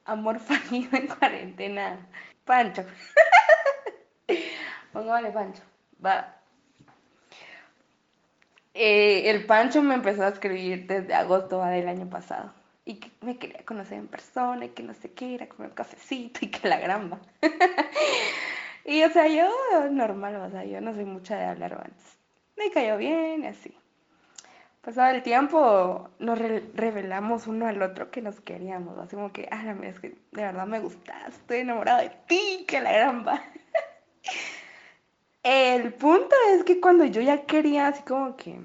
[0.04, 2.08] amor fallido en cuarentena,
[2.44, 2.84] Pancho.
[4.92, 5.62] Pongámosle Pancho.
[6.04, 6.41] Va.
[8.74, 12.52] Eh, el Pancho me empezó a escribir desde agosto del año pasado
[12.84, 15.74] y que me quería conocer en persona y que no sé qué, era comer un
[15.74, 17.20] cafecito y que la gramba.
[18.84, 19.48] y o sea, yo
[19.90, 22.18] normal, o sea, yo no soy mucha de hablar antes.
[22.56, 23.76] Me cayó bien y así.
[24.80, 29.76] Pasado el tiempo, nos revelamos uno al otro que nos queríamos, así como que, ah,
[29.84, 33.44] es que de verdad me gustas, estoy enamorada de ti, que la gramba.
[35.42, 38.58] el punto es que cuando yo ya quería así como que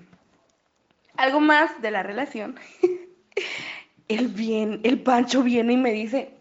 [1.15, 2.59] algo más de la relación,
[4.07, 6.33] el bien, el Pancho viene y me dice,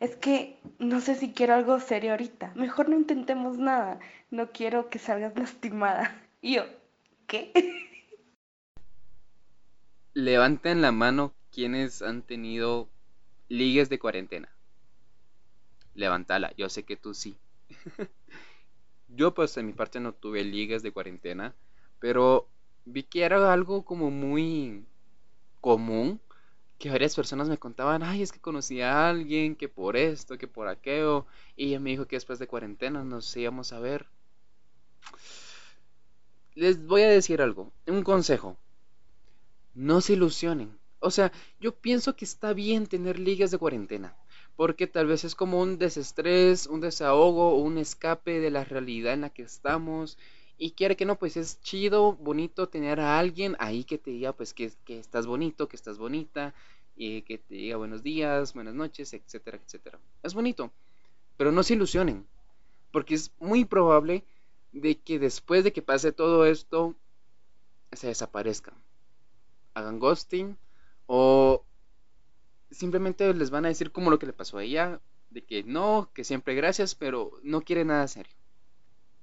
[0.00, 3.98] es que no sé si quiero algo serio ahorita, mejor no intentemos nada,
[4.30, 6.16] no quiero que salgas lastimada.
[6.40, 6.64] Y yo,
[7.26, 7.52] ¿qué?
[10.14, 12.88] Levanten la mano quienes han tenido
[13.48, 14.48] ligues de cuarentena.
[15.94, 17.36] Levántala, yo sé que tú sí.
[19.14, 21.54] yo pues en mi parte no tuve ligues de cuarentena,
[21.98, 22.48] pero
[22.84, 24.84] vi que era algo como muy
[25.60, 26.20] común
[26.78, 30.48] que varias personas me contaban, ay, es que conocí a alguien, que por esto, que
[30.48, 34.08] por aquello, y ella me dijo que después de cuarentena nos íbamos a ver.
[36.54, 38.56] Les voy a decir algo, un consejo.
[39.74, 40.76] No se ilusionen.
[40.98, 44.16] O sea, yo pienso que está bien tener ligas de cuarentena,
[44.56, 49.22] porque tal vez es como un desestrés, un desahogo, un escape de la realidad en
[49.22, 50.18] la que estamos.
[50.58, 54.32] Y quiere que no, pues es chido, bonito tener a alguien ahí que te diga
[54.32, 56.54] pues que, que estás bonito, que estás bonita,
[56.96, 59.98] y que te diga buenos días, buenas noches, etcétera, etcétera.
[60.22, 60.70] Es bonito,
[61.36, 62.26] pero no se ilusionen,
[62.90, 64.24] porque es muy probable
[64.72, 66.94] de que después de que pase todo esto
[67.92, 68.74] se desaparezcan.
[69.74, 70.56] Hagan ghosting
[71.06, 71.64] o
[72.72, 76.10] simplemente les van a decir como lo que le pasó a ella, de que no,
[76.14, 78.34] que siempre gracias, pero no quiere nada serio.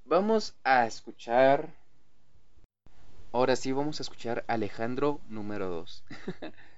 [0.05, 1.75] Vamos a escuchar.
[3.31, 6.03] Ahora sí, vamos a escuchar Alejandro número 2.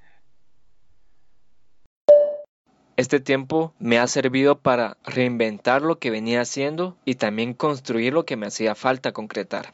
[2.98, 8.26] Este tiempo me ha servido para reinventar lo que venía haciendo y también construir lo
[8.26, 9.74] que me hacía falta concretar.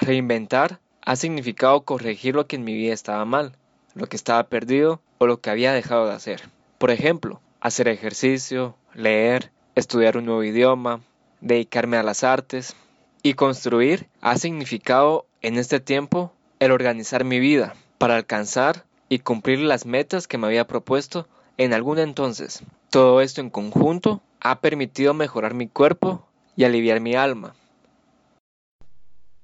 [0.00, 3.56] Reinventar ha significado corregir lo que en mi vida estaba mal,
[3.94, 6.42] lo que estaba perdido o lo que había dejado de hacer.
[6.78, 11.00] Por ejemplo, hacer ejercicio, leer, estudiar un nuevo idioma,
[11.40, 12.74] dedicarme a las artes.
[13.20, 19.58] Y construir ha significado en este tiempo el organizar mi vida para alcanzar y cumplir
[19.58, 22.62] las metas que me había propuesto en algún entonces.
[22.90, 27.54] Todo esto en conjunto ha permitido mejorar mi cuerpo y aliviar mi alma.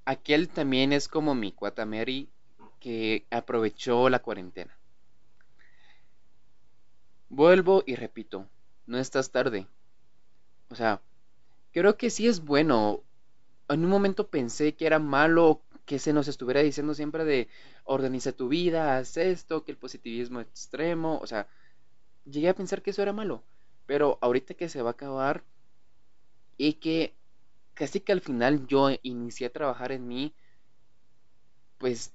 [0.05, 2.29] Aquel también es como mi cuata Mary
[2.85, 4.79] que aprovechó la cuarentena.
[7.31, 8.47] Vuelvo y repito,
[8.87, 9.67] no estás tarde.
[10.69, 11.01] O sea,
[11.73, 13.01] creo que sí es bueno.
[13.71, 17.49] En un momento pensé que era malo que se nos estuviera diciendo siempre de
[17.85, 21.49] organiza tu vida, haz esto, que el positivismo extremo, o sea,
[22.27, 23.43] llegué a pensar que eso era malo.
[23.87, 25.43] Pero ahorita que se va a acabar
[26.59, 27.15] y que
[27.73, 30.35] casi que al final yo inicié a trabajar en mí,
[31.79, 32.14] pues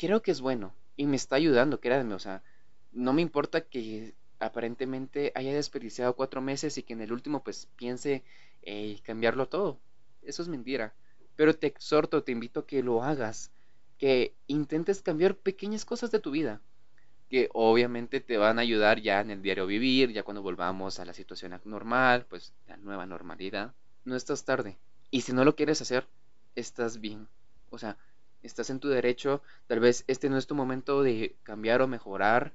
[0.00, 2.42] creo que es bueno y me está ayudando, créanme, o sea,
[2.90, 7.68] no me importa que aparentemente haya desperdiciado cuatro meses y que en el último pues
[7.76, 8.24] piense
[9.02, 9.78] cambiarlo todo.
[10.22, 10.94] Eso es mentira.
[11.36, 13.50] Pero te exhorto, te invito a que lo hagas,
[13.98, 16.62] que intentes cambiar pequeñas cosas de tu vida
[17.28, 21.04] que obviamente te van a ayudar ya en el diario vivir, ya cuando volvamos a
[21.04, 23.74] la situación normal, pues la nueva normalidad.
[24.04, 24.78] No estás tarde.
[25.10, 26.08] Y si no lo quieres hacer,
[26.56, 27.28] estás bien.
[27.70, 27.98] O sea,
[28.42, 29.42] estás en tu derecho.
[29.66, 32.54] Tal vez este no es tu momento de cambiar o mejorar.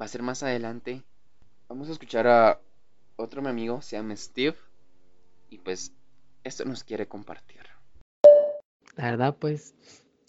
[0.00, 1.02] Va a ser más adelante.
[1.68, 2.60] Vamos a escuchar a
[3.16, 4.56] otro mi amigo, se llama Steve.
[5.48, 5.92] Y pues
[6.44, 7.60] esto nos quiere compartir.
[8.96, 9.74] La verdad, pues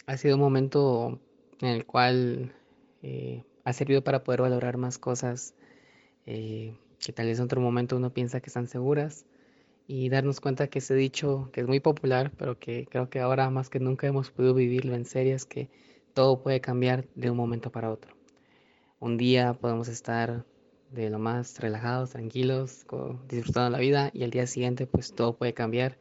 [0.05, 1.19] ha sido un momento
[1.59, 2.53] en el cual
[3.01, 5.55] eh, ha servido para poder valorar más cosas
[6.25, 9.25] eh, que tal vez en otro momento uno piensa que están seguras
[9.87, 13.49] y darnos cuenta que ese dicho que es muy popular, pero que creo que ahora
[13.49, 15.69] más que nunca hemos podido vivirlo en serio, es que
[16.13, 18.15] todo puede cambiar de un momento para otro.
[18.99, 20.45] Un día podemos estar
[20.91, 22.85] de lo más relajados, tranquilos,
[23.27, 25.97] disfrutando la vida y al día siguiente pues todo puede cambiar.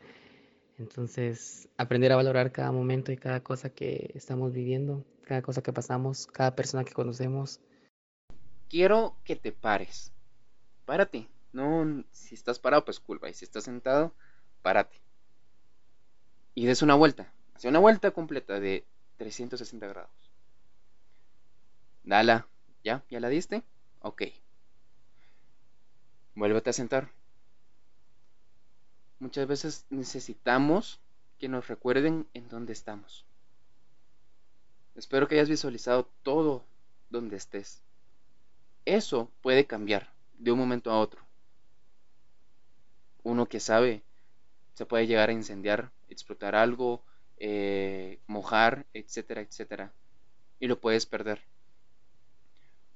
[0.78, 5.72] Entonces, aprender a valorar cada momento y cada cosa que estamos viviendo, cada cosa que
[5.72, 7.60] pasamos, cada persona que conocemos.
[8.68, 10.12] Quiero que te pares.
[10.86, 11.28] Párate.
[11.52, 13.28] No, si estás parado, pues culpa.
[13.28, 14.14] Y si estás sentado,
[14.62, 15.00] párate.
[16.54, 17.32] Y des una vuelta.
[17.54, 18.84] Hace una vuelta completa de
[19.16, 20.30] 360 grados.
[22.04, 22.46] Dala.
[22.82, 23.04] ¿Ya?
[23.10, 23.62] ¿Ya la diste?
[24.00, 24.22] Ok.
[26.34, 27.10] Vuélvete a sentar.
[29.18, 31.00] Muchas veces necesitamos
[31.38, 33.26] que nos recuerden en dónde estamos.
[34.94, 36.64] Espero que hayas visualizado todo
[37.10, 37.82] donde estés.
[38.86, 41.29] Eso puede cambiar de un momento a otro.
[43.22, 44.02] Uno que sabe
[44.74, 47.04] se puede llegar a incendiar, explotar algo,
[47.36, 49.92] eh, mojar, etcétera, etcétera.
[50.58, 51.42] Y lo puedes perder.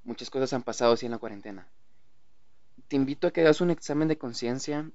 [0.02, 1.68] Muchas cosas han pasado así en la cuarentena.
[2.88, 4.90] Te invito a que hagas un examen de conciencia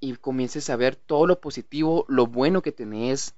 [0.00, 3.34] y comiences a ver todo lo positivo, lo bueno que tenés.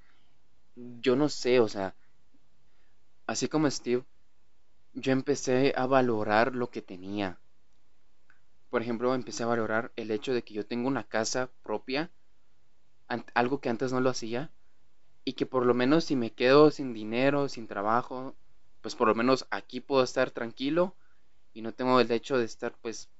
[0.76, 1.96] Yo no sé, o sea,
[3.26, 4.04] así como Steve,
[4.94, 7.40] yo empecé a valorar lo que tenía.
[8.72, 12.10] Por ejemplo, empecé a valorar el hecho de que yo tengo una casa propia,
[13.34, 14.50] algo que antes no lo hacía,
[15.24, 18.36] y que por lo menos si me quedo sin dinero, sin trabajo,
[18.82, 20.96] pues por lo menos aquí puedo estar tranquilo
[21.54, 23.10] y no tengo el hecho de estar pues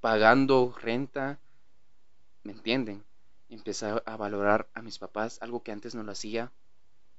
[0.00, 1.40] pagando renta,
[2.44, 3.04] ¿me entienden?
[3.48, 6.52] Empecé a valorar a mis papás, algo que antes no lo hacía.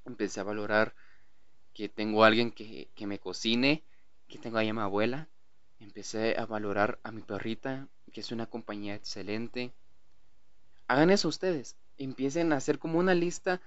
[0.05, 0.95] Empecé a valorar
[1.73, 3.83] que tengo alguien que, que me cocine,
[4.27, 5.29] que tengo a mi abuela.
[5.79, 9.73] Empecé a valorar a mi perrita, que es una compañía excelente.
[10.87, 11.75] Hagan eso ustedes.
[11.97, 13.61] Empiecen a hacer como una lista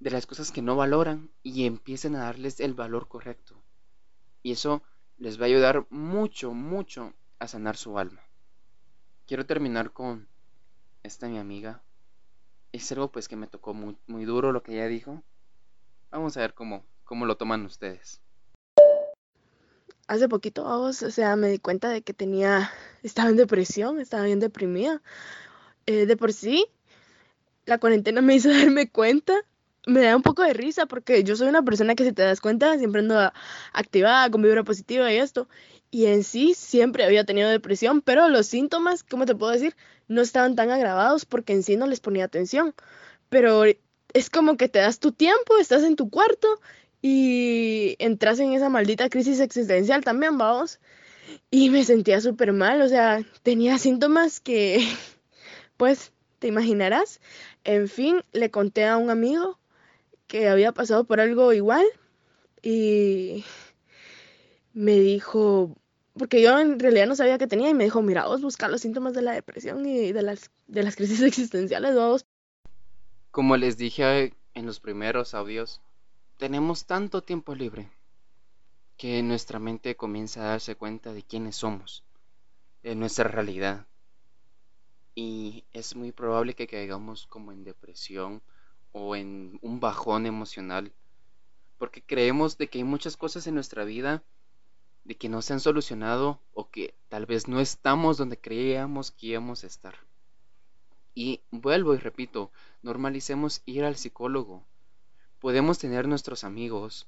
[0.00, 3.54] de las cosas que no valoran y empiecen a darles el valor correcto.
[4.42, 4.82] Y eso
[5.18, 8.22] les va a ayudar mucho, mucho a sanar su alma.
[9.26, 10.28] Quiero terminar con
[11.02, 11.82] esta mi amiga.
[12.72, 15.22] Es algo pues que me tocó muy, muy duro lo que ella dijo.
[16.10, 18.23] Vamos a ver cómo, cómo lo toman ustedes.
[20.06, 22.70] Hace poquito, o sea, me di cuenta de que tenía,
[23.02, 25.02] estaba en depresión, estaba bien deprimida.
[25.86, 26.66] Eh, de por sí,
[27.66, 29.34] la cuarentena me hizo darme cuenta
[29.86, 32.40] me da un poco de risa porque yo soy una persona que si te das
[32.40, 33.32] cuenta siempre ando
[33.72, 35.48] activada, con vibra positiva y esto.
[35.90, 39.76] Y en sí siempre había tenido depresión, pero los síntomas, ¿cómo te puedo decir?
[40.08, 42.74] No estaban tan agravados porque en sí no les ponía atención.
[43.28, 43.64] Pero
[44.12, 46.60] es como que te das tu tiempo, estás en tu cuarto
[47.06, 50.80] y entras en esa maldita crisis existencial también, vamos.
[51.50, 54.82] Y me sentía súper mal, o sea, tenía síntomas que,
[55.76, 57.20] pues, te imaginarás.
[57.62, 59.58] En fin, le conté a un amigo
[60.28, 61.84] que había pasado por algo igual
[62.62, 63.44] y
[64.72, 65.76] me dijo,
[66.14, 68.80] porque yo en realidad no sabía qué tenía y me dijo, mira, vos buscar los
[68.80, 72.24] síntomas de la depresión y de las, de las crisis existenciales, vos.
[73.30, 75.82] Como les dije en los primeros audios,
[76.36, 77.90] tenemos tanto tiempo libre
[78.96, 82.04] que nuestra mente comienza a darse cuenta de quiénes somos,
[82.82, 83.86] de nuestra realidad.
[85.14, 88.42] Y es muy probable que caigamos como en depresión
[88.92, 90.92] o en un bajón emocional,
[91.78, 94.22] porque creemos de que hay muchas cosas en nuestra vida
[95.04, 99.28] de que no se han solucionado o que tal vez no estamos donde creíamos que
[99.28, 99.94] íbamos a estar.
[101.14, 102.50] Y vuelvo y repito,
[102.82, 104.64] normalicemos ir al psicólogo.
[105.44, 107.06] Podemos tener nuestros amigos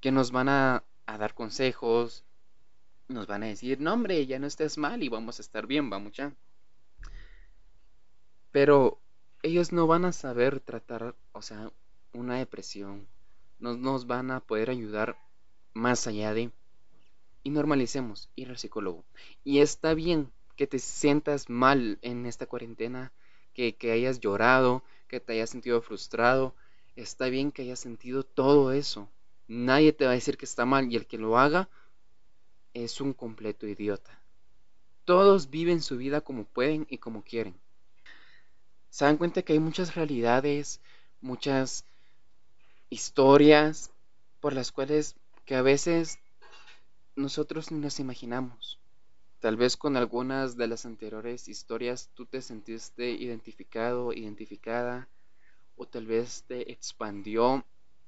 [0.00, 2.24] que nos van a, a dar consejos,
[3.06, 5.90] nos van a decir, no hombre, ya no estés mal y vamos a estar bien,
[5.90, 6.34] vamos ya.
[8.50, 8.98] Pero
[9.42, 11.70] ellos no van a saber tratar, o sea,
[12.14, 13.06] una depresión.
[13.58, 15.18] No nos van a poder ayudar
[15.74, 16.50] más allá de...
[17.42, 19.04] Y normalicemos ir al psicólogo.
[19.44, 23.12] Y está bien que te sientas mal en esta cuarentena,
[23.52, 26.54] que, que hayas llorado, que te hayas sentido frustrado.
[26.98, 29.08] Está bien que hayas sentido todo eso.
[29.46, 31.68] Nadie te va a decir que está mal y el que lo haga
[32.74, 34.20] es un completo idiota.
[35.04, 37.54] Todos viven su vida como pueden y como quieren
[38.90, 40.80] se dan cuenta que hay muchas realidades,
[41.20, 41.84] muchas
[42.90, 43.90] historias
[44.40, 46.18] por las cuales que a veces
[47.16, 48.78] nosotros ni nos imaginamos.
[49.40, 55.08] Tal vez con algunas de las anteriores historias tú te sentiste identificado, identificada,
[55.78, 57.64] o tal vez te expandió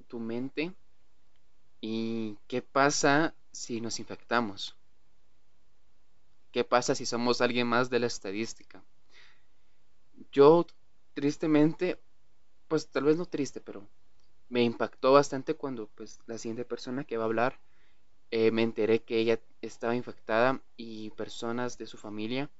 [0.08, 0.74] tu mente
[1.80, 4.76] y qué pasa si nos infectamos.
[6.52, 8.84] ¿Qué pasa si somos alguien más de la estadística?
[10.32, 10.66] Yo,
[11.14, 12.00] tristemente,
[12.68, 13.88] pues tal vez no triste, pero
[14.48, 17.60] me impactó bastante cuando pues la siguiente persona que va a hablar
[18.32, 22.50] eh, me enteré que ella estaba infectada y personas de su familia,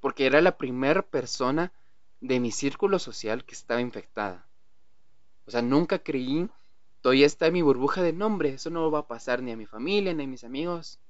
[0.00, 1.72] porque era la primera persona
[2.20, 4.46] de mi círculo social que estaba infectada.
[5.46, 6.48] O sea, nunca creí,
[7.00, 9.66] todavía está en mi burbuja de nombre, eso no va a pasar ni a mi
[9.66, 11.00] familia ni a mis amigos.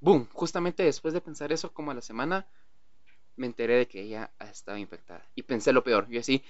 [0.00, 2.46] Boom, justamente después de pensar eso como a la semana,
[3.36, 5.24] me enteré de que ella estaba infectada.
[5.34, 6.42] Y pensé lo peor, yo así,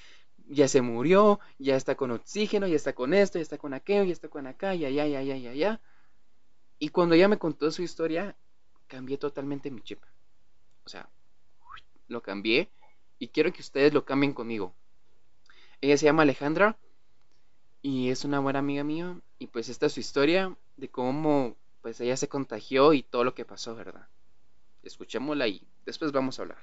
[0.48, 4.04] ya se murió, ya está con oxígeno, ya está con esto, ya está con aquello,
[4.04, 5.80] ya está con acá, ya, ya, ya, ya, ya, ya.
[6.78, 8.36] Y cuando ella me contó su historia,
[8.88, 10.02] cambié totalmente mi chip.
[10.84, 11.08] O sea,
[12.08, 12.68] lo cambié
[13.22, 14.74] y quiero que ustedes lo cambien conmigo.
[15.80, 16.76] Ella se llama Alejandra
[17.80, 22.00] y es una buena amiga mía y pues esta es su historia de cómo pues
[22.00, 24.08] ella se contagió y todo lo que pasó, ¿verdad?
[24.82, 26.58] Escuchémosla y después vamos a hablar.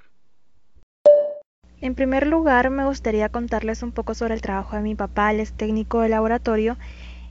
[1.80, 5.40] En primer lugar, me gustaría contarles un poco sobre el trabajo de mi papá, él
[5.40, 6.76] es técnico de laboratorio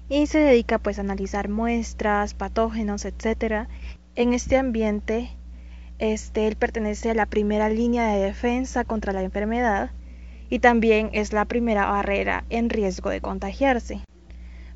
[0.10, 3.68] y se dedica pues a analizar muestras, patógenos, etc.
[4.16, 5.38] En este ambiente,
[6.00, 9.92] este, él pertenece a la primera línea de defensa contra la enfermedad
[10.50, 14.02] y también es la primera barrera en riesgo de contagiarse.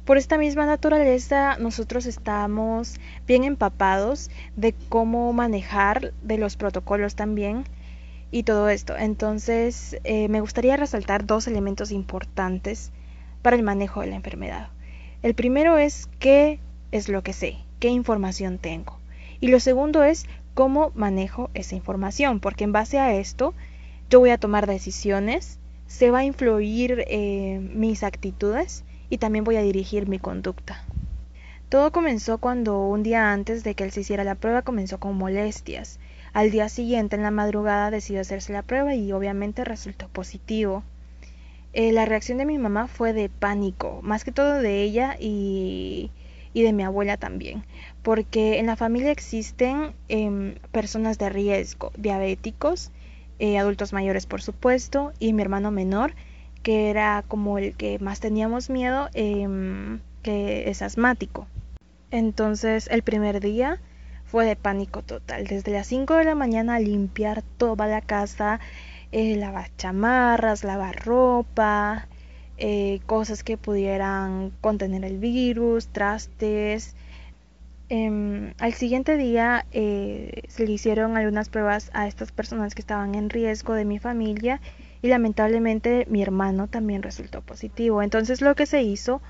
[0.05, 7.63] Por esta misma naturaleza, nosotros estamos bien empapados de cómo manejar, de los protocolos también
[8.29, 8.97] y todo esto.
[8.97, 12.91] Entonces, eh, me gustaría resaltar dos elementos importantes
[13.41, 14.67] para el manejo de la enfermedad.
[15.21, 16.59] El primero es qué
[16.91, 18.99] es lo que sé, qué información tengo.
[19.39, 23.53] Y lo segundo es cómo manejo esa información, porque en base a esto
[24.09, 29.55] yo voy a tomar decisiones, se va a influir eh, mis actitudes y también voy
[29.57, 30.83] a dirigir mi conducta.
[31.69, 35.17] Todo comenzó cuando un día antes de que él se hiciera la prueba comenzó con
[35.17, 35.99] molestias.
[36.31, 40.83] Al día siguiente en la madrugada decidió hacerse la prueba y obviamente resultó positivo.
[41.73, 46.11] Eh, la reacción de mi mamá fue de pánico, más que todo de ella y,
[46.53, 47.63] y de mi abuela también,
[48.03, 52.91] porque en la familia existen em, personas de riesgo, diabéticos,
[53.39, 56.13] eh, adultos mayores por supuesto, y mi hermano menor
[56.63, 61.47] que era como el que más teníamos miedo, em, que es asmático.
[62.09, 63.79] Entonces el primer día
[64.25, 65.45] fue de pánico total.
[65.45, 68.59] Desde las 5 de la mañana a limpiar toda la casa,
[69.11, 72.07] eh, lavar chamarras, lavar ropa,
[72.57, 76.95] eh, cosas que pudieran contener el virus, trastes.
[77.95, 83.13] Em, al siguiente día eh, se le hicieron algunas pruebas a estas personas que estaban
[83.13, 84.61] en riesgo de mi familia
[85.03, 88.01] y lamentablemente mi hermano también resultó positivo.
[88.01, 89.21] Entonces lo que se hizo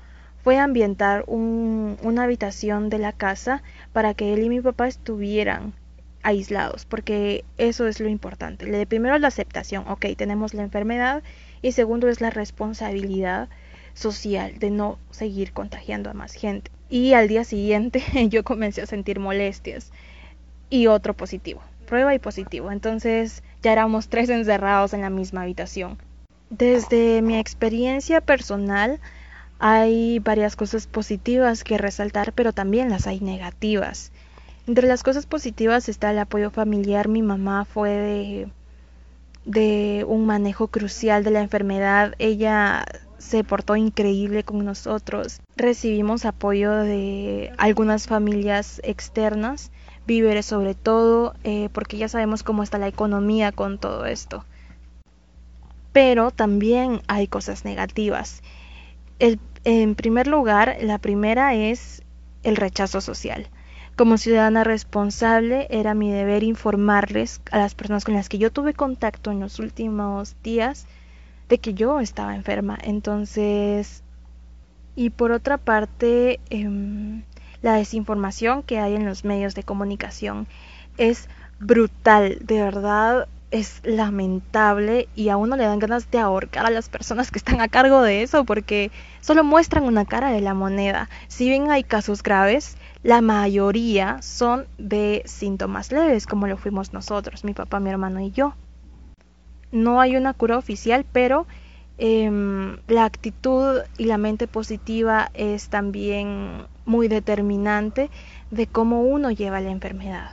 [0.42, 3.62] fue ambientar una habitación de la casa
[3.92, 5.74] para que él y mi papá estuvieran
[6.22, 8.64] aislados, porque eso es lo importante.
[8.64, 11.22] Le primero la aceptación, ok, tenemos la enfermedad
[11.60, 13.50] y segundo es la responsabilidad
[13.92, 16.70] social de no seguir contagiando a más gente.
[16.90, 19.90] Y al día siguiente yo comencé a sentir molestias
[20.70, 22.70] y otro positivo, prueba y positivo.
[22.70, 25.98] Entonces ya éramos tres encerrados en la misma habitación.
[26.50, 29.00] Desde mi experiencia personal
[29.58, 34.12] hay varias cosas positivas que resaltar, pero también las hay negativas.
[34.66, 37.08] Entre las cosas positivas está el apoyo familiar.
[37.08, 38.48] Mi mamá fue de,
[39.44, 42.14] de un manejo crucial de la enfermedad.
[42.18, 42.84] Ella
[43.24, 45.40] se portó increíble con nosotros.
[45.56, 49.70] Recibimos apoyo de algunas familias externas
[50.06, 54.44] víveres sobre todo, eh, porque ya sabemos cómo está la economía con todo esto.
[55.92, 58.42] Pero también hay cosas negativas.
[59.66, 62.02] en primer lugar, la primera es
[62.42, 63.48] el rechazo social.
[63.96, 68.74] Como ciudadana responsable, era mi deber informarles a las personas con las que yo tuve
[68.74, 70.86] contacto en los últimos días
[71.48, 72.78] de que yo estaba enferma.
[72.82, 74.02] Entonces,
[74.96, 77.22] y por otra parte, em,
[77.62, 80.46] la desinformación que hay en los medios de comunicación
[80.98, 81.28] es
[81.58, 86.88] brutal, de verdad es lamentable y a uno le dan ganas de ahorcar a las
[86.88, 88.90] personas que están a cargo de eso porque
[89.20, 91.08] solo muestran una cara de la moneda.
[91.28, 97.44] Si bien hay casos graves, la mayoría son de síntomas leves como lo fuimos nosotros,
[97.44, 98.54] mi papá, mi hermano y yo.
[99.74, 101.46] No hay una cura oficial, pero
[101.96, 108.10] Em, la actitud y la mente positiva es también muy determinante
[108.50, 110.32] de cómo uno lleva la enfermedad.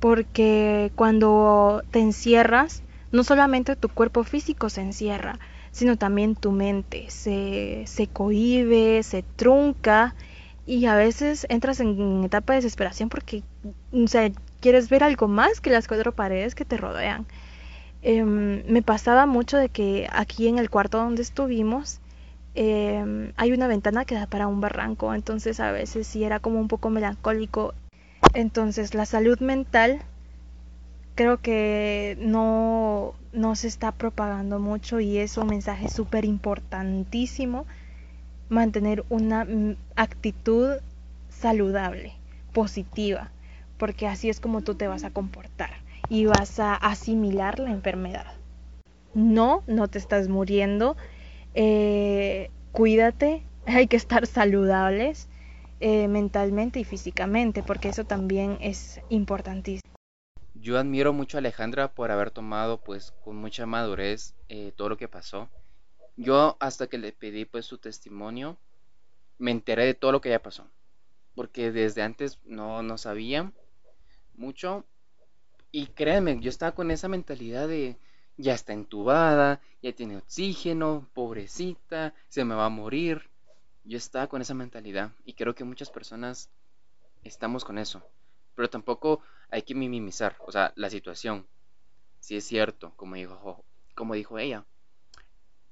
[0.00, 2.82] Porque cuando te encierras,
[3.12, 5.38] no solamente tu cuerpo físico se encierra,
[5.70, 10.14] sino también tu mente se, se cohibe, se trunca
[10.66, 13.42] y a veces entras en etapa de desesperación porque
[13.92, 14.30] o sea,
[14.60, 17.26] quieres ver algo más que las cuatro paredes que te rodean.
[18.02, 22.00] Em, me pasaba mucho de que aquí en el cuarto donde estuvimos
[22.54, 26.60] em, hay una ventana que da para un barranco, entonces a veces sí era como
[26.60, 27.74] un poco melancólico.
[28.34, 30.02] Entonces la salud mental
[31.14, 37.66] creo que no, no se está propagando mucho y es un mensaje súper importantísimo
[38.48, 39.46] mantener una
[39.96, 40.76] actitud
[41.28, 42.12] saludable,
[42.52, 43.30] positiva,
[43.78, 48.34] porque así es como tú te vas a comportar y vas a asimilar la enfermedad.
[49.14, 50.96] No, no te estás muriendo,
[51.54, 55.28] eh, cuídate, hay que estar saludables
[55.80, 59.80] eh, mentalmente y físicamente, porque eso también es importantísimo.
[60.54, 64.96] Yo admiro mucho a Alejandra por haber tomado pues con mucha madurez eh, todo lo
[64.96, 65.48] que pasó.
[66.16, 68.56] Yo hasta que le pedí pues su testimonio,
[69.38, 70.66] me enteré de todo lo que ya pasó.
[71.34, 73.52] Porque desde antes no, no sabía
[74.34, 74.84] mucho.
[75.72, 77.98] Y créanme, yo estaba con esa mentalidad de
[78.36, 83.30] ya está entubada, ya tiene oxígeno, pobrecita, se me va a morir.
[83.84, 86.50] Yo estaba con esa mentalidad y creo que muchas personas
[87.24, 88.02] estamos con eso.
[88.54, 91.46] Pero tampoco hay que minimizar, o sea, la situación.
[92.20, 93.64] Si es cierto, como dijo,
[93.94, 94.64] como dijo ella.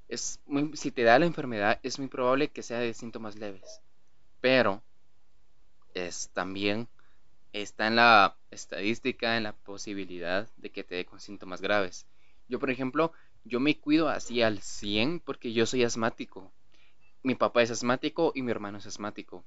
[0.09, 3.81] Es muy, si te da la enfermedad, es muy probable que sea de síntomas leves.
[4.41, 4.83] Pero
[5.95, 6.89] es también
[7.63, 12.07] está en la estadística, en la posibilidad de que te dé con síntomas graves.
[12.49, 13.13] Yo, por ejemplo,
[13.45, 16.53] yo me cuido así al 100 porque yo soy asmático.
[17.23, 19.45] Mi papá es asmático y mi hermano es asmático.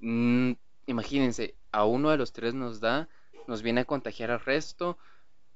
[0.00, 0.52] Mm,
[0.86, 3.08] imagínense, a uno de los tres nos da,
[3.46, 4.98] nos viene a contagiar al resto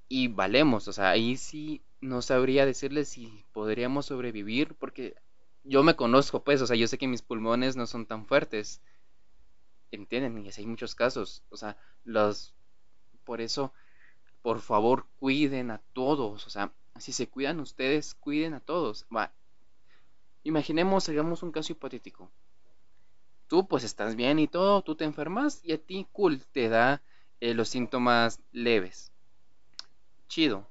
[0.08, 0.86] y valemos.
[0.88, 5.16] O sea, ahí sí no sabría decirles si podríamos sobrevivir porque
[5.64, 8.80] yo me conozco, pues, o sea, yo sé que mis pulmones no son tan fuertes.
[9.94, 10.44] ¿Entienden?
[10.44, 11.42] Y hay muchos casos.
[11.50, 12.54] O sea, los...
[13.24, 13.72] Por eso,
[14.42, 16.46] por favor, cuiden a todos.
[16.46, 19.06] O sea, si se cuidan ustedes, cuiden a todos.
[19.14, 19.32] Va.
[20.42, 22.30] Imaginemos, hagamos un caso hipotético.
[23.48, 27.02] Tú pues estás bien y todo, tú te enfermas y a ti, cool, te da
[27.40, 29.12] eh, los síntomas leves.
[30.28, 30.68] Chido.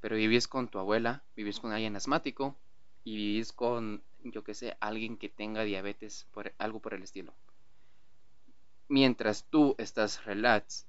[0.00, 2.56] Pero vivís con tu abuela, vivís con alguien asmático
[3.04, 7.34] y vivís con, yo que sé, alguien que tenga diabetes, por, algo por el estilo
[8.88, 10.86] mientras tú estás relax,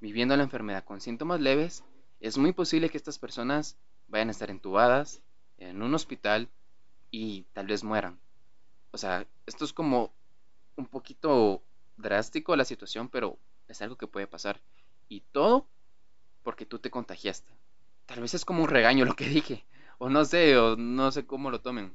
[0.00, 1.84] viviendo la enfermedad con síntomas leves,
[2.20, 3.76] es muy posible que estas personas
[4.08, 5.20] vayan a estar entubadas
[5.58, 6.48] en un hospital
[7.10, 8.18] y tal vez mueran.
[8.90, 10.12] O sea, esto es como
[10.76, 11.62] un poquito
[11.96, 13.38] drástico la situación, pero
[13.68, 14.60] es algo que puede pasar.
[15.08, 15.66] Y todo
[16.42, 17.52] porque tú te contagiaste.
[18.06, 19.64] Tal vez es como un regaño lo que dije,
[19.98, 21.94] o no sé, o no sé cómo lo tomen.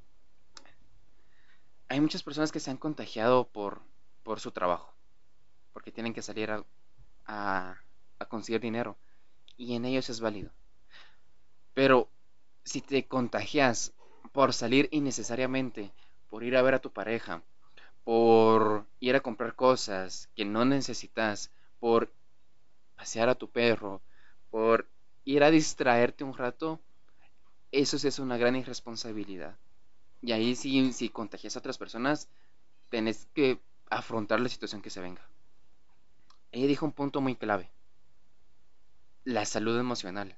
[1.89, 3.81] Hay muchas personas que se han contagiado por,
[4.23, 4.96] por su trabajo
[5.77, 6.49] porque tienen que salir
[7.27, 7.77] a,
[8.29, 8.97] conseguir dinero
[9.57, 10.49] y en ellos es válido.
[11.75, 12.09] Pero
[12.63, 13.93] si te contagias
[14.31, 15.91] por salir innecesariamente,
[16.31, 17.43] por ir a ver a tu pareja,
[18.03, 22.11] por ir a comprar cosas que no necesitas, por
[22.95, 24.01] pasear a tu perro,
[24.49, 24.89] por
[25.25, 26.81] ir a distraerte un rato,
[27.71, 29.55] eso es una gran irresponsabilidad.
[30.23, 32.29] Y ahí si, si contagias a otras personas,
[32.89, 33.59] tenés que
[33.91, 35.21] afrontar la situación que se venga
[36.51, 37.69] ella dijo un punto muy clave.
[39.23, 40.37] La salud emocional.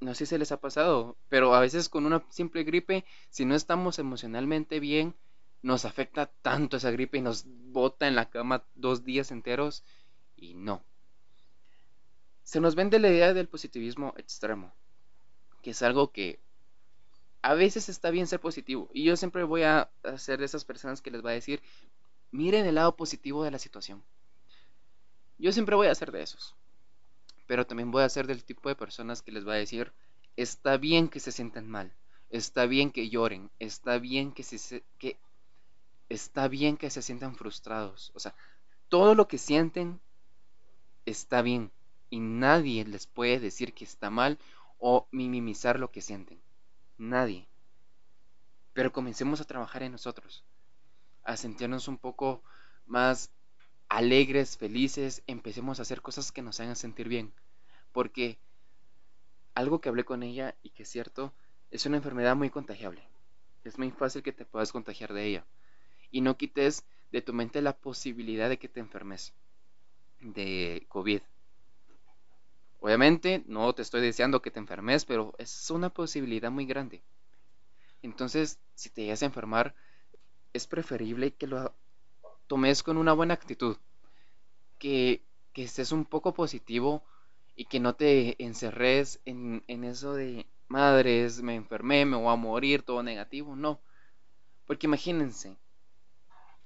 [0.00, 3.54] No sé si les ha pasado, pero a veces con una simple gripe, si no
[3.54, 5.14] estamos emocionalmente bien,
[5.62, 9.82] nos afecta tanto esa gripe y nos bota en la cama dos días enteros
[10.36, 10.84] y no.
[12.42, 14.74] Se nos vende la idea del positivismo extremo,
[15.62, 16.38] que es algo que
[17.40, 18.90] a veces está bien ser positivo.
[18.92, 21.62] Y yo siempre voy a ser de esas personas que les va a decir,
[22.30, 24.02] miren el lado positivo de la situación.
[25.44, 26.56] Yo siempre voy a ser de esos.
[27.46, 29.92] Pero también voy a ser del tipo de personas que les va a decir,
[30.36, 31.92] está bien que se sientan mal,
[32.30, 35.18] está bien que lloren, está bien que se que
[36.08, 38.34] está bien que se sientan frustrados, o sea,
[38.88, 40.00] todo lo que sienten
[41.04, 41.70] está bien
[42.08, 44.38] y nadie les puede decir que está mal
[44.78, 46.40] o minimizar lo que sienten.
[46.96, 47.46] Nadie.
[48.72, 50.42] Pero comencemos a trabajar en nosotros,
[51.22, 52.42] a sentirnos un poco
[52.86, 53.30] más
[53.94, 57.32] alegres, felices, empecemos a hacer cosas que nos hagan sentir bien.
[57.92, 58.38] Porque
[59.54, 61.32] algo que hablé con ella y que es cierto,
[61.70, 63.06] es una enfermedad muy contagiable.
[63.62, 65.46] Es muy fácil que te puedas contagiar de ella.
[66.10, 69.32] Y no quites de tu mente la posibilidad de que te enfermes
[70.18, 71.20] de COVID.
[72.80, 77.04] Obviamente no te estoy deseando que te enfermes, pero es una posibilidad muy grande.
[78.02, 79.76] Entonces, si te llegas a enfermar,
[80.52, 81.72] es preferible que lo
[82.46, 83.76] tomes con una buena actitud,
[84.78, 85.22] que,
[85.52, 87.02] que estés un poco positivo
[87.56, 92.36] y que no te encerres en, en eso de madres, me enfermé, me voy a
[92.36, 93.80] morir, todo negativo, no.
[94.66, 95.56] Porque imagínense,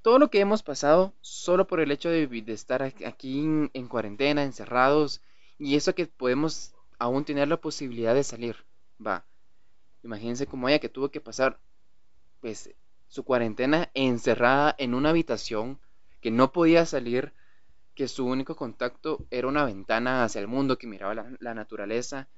[0.03, 4.43] todo lo que hemos pasado solo por el hecho de, estar aquí en, en, cuarentena,
[4.43, 5.21] encerrados,
[5.59, 8.57] y eso que podemos aún tener la posibilidad de salir,
[9.05, 9.25] va.
[10.03, 11.59] Imagínense como ella que tuvo que pasar,
[12.41, 12.71] pues,
[13.09, 15.81] su cuarentena encerrada en una habitación,
[16.21, 17.33] que no podía salir,
[17.95, 22.29] que su único contacto era una ventana hacia el mundo, que miraba la, naturaleza,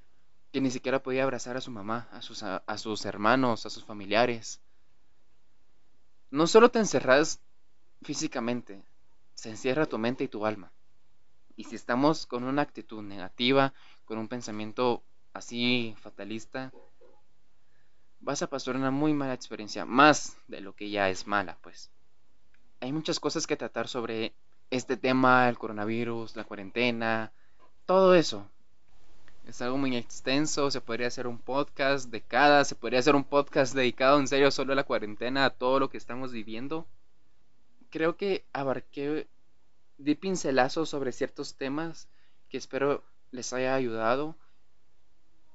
[0.53, 3.85] que ni siquiera podía abrazar a su mamá, a sus, a sus hermanos, a sus
[3.85, 4.61] familiares.
[6.31, 7.41] No solo te encerras
[8.03, 8.83] físicamente,
[9.35, 10.73] se encierra tu mente y tu alma.
[11.57, 15.03] Y si estamos con una actitud negativa, con un pensamiento
[15.33, 16.73] así fatalista,
[18.21, 21.91] vas a pasar una muy mala experiencia, más de lo que ya es mala, pues.
[22.81, 24.33] Hay muchas cosas que tratar sobre
[24.71, 27.33] este tema, el coronavirus, la cuarentena,
[27.87, 28.49] todo eso.
[29.47, 33.25] Es algo muy extenso, se podría hacer un podcast de cada, se podría hacer un
[33.25, 36.87] podcast dedicado en serio solo a la cuarentena, a todo lo que estamos viviendo.
[37.91, 39.27] Creo que abarqué,
[39.99, 42.09] di pincelazos sobre ciertos temas
[42.49, 43.03] que espero
[43.33, 44.37] les haya ayudado.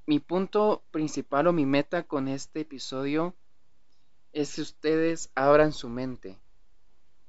[0.07, 3.33] Mi punto principal o mi meta con este episodio
[4.33, 6.37] es que ustedes abran su mente,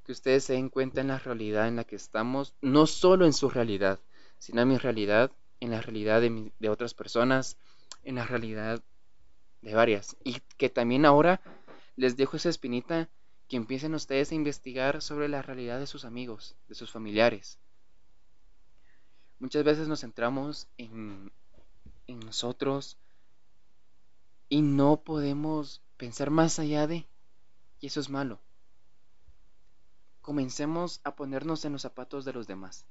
[0.05, 3.33] que ustedes se den cuenta en la realidad en la que estamos, no solo en
[3.33, 3.99] su realidad,
[4.39, 7.57] sino en mi realidad, en la realidad de, de otras personas,
[8.03, 8.83] en la realidad
[9.63, 10.17] de varias.
[10.23, 11.41] Y que también ahora
[11.97, 13.09] les dejo esa espinita
[13.49, 17.59] que empiecen ustedes a investigar sobre la realidad de sus amigos, de sus familiares.
[19.39, 21.31] Muchas veces nos centramos en,
[22.07, 22.99] en nosotros
[24.49, 27.07] y no podemos pensar más allá de,
[27.81, 28.41] y eso es malo.
[30.21, 32.87] Comencemos a ponernos en los zapatos de los demás.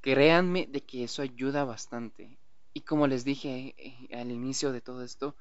[0.00, 2.38] Créanme de que eso ayuda bastante.
[2.74, 5.36] Y como les dije eh, al inicio de todo esto,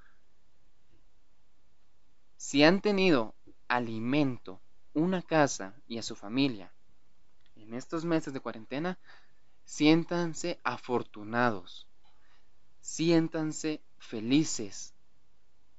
[2.38, 3.36] si han tenido
[3.68, 4.62] alimento,
[4.94, 6.72] una casa y a su familia
[7.56, 8.98] en estos meses de cuarentena,
[9.66, 11.87] siéntanse afortunados,
[12.88, 14.94] siéntanse felices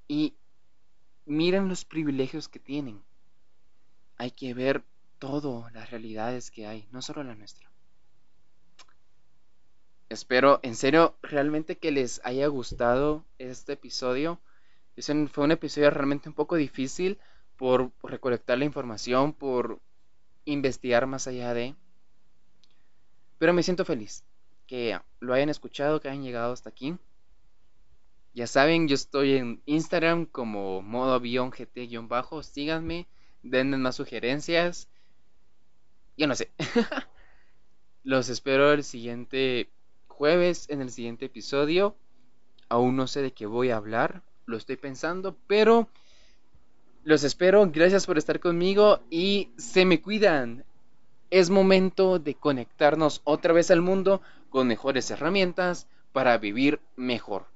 [0.09, 0.35] y
[1.25, 3.03] miren los privilegios que tienen.
[4.19, 4.85] Hay que ver
[5.19, 7.71] todo, las realidades que hay, no solo la nuestra.
[10.11, 14.39] Espero, en serio, realmente que les haya gustado este episodio.
[15.33, 17.19] Fue un episodio realmente un poco difícil
[17.57, 19.81] por recolectar la información, por
[20.45, 21.75] investigar más allá de...
[23.39, 24.25] Pero me siento feliz
[24.69, 26.97] que lo hayan escuchado, que hayan llegado hasta aquí.
[28.35, 32.45] Ya saben, yo estoy en Instagram como modo GT-bajo.
[32.45, 33.09] Síganme,
[33.43, 34.89] denme más sugerencias.
[36.17, 36.53] Yo no sé.
[38.05, 39.71] Los espero el siguiente
[40.07, 41.97] jueves en el siguiente episodio.
[42.69, 44.23] Aún no sé de qué voy a hablar.
[44.47, 45.89] Lo estoy pensando, pero
[47.03, 47.69] los espero.
[47.73, 50.65] Gracias por estar conmigo y se me cuidan.
[51.31, 57.47] Es momento de conectarnos otra vez al mundo con mejores herramientas para vivir mejor.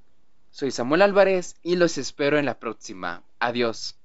[0.50, 3.22] Soy Samuel Álvarez y los espero en la próxima.
[3.38, 3.96] Adiós.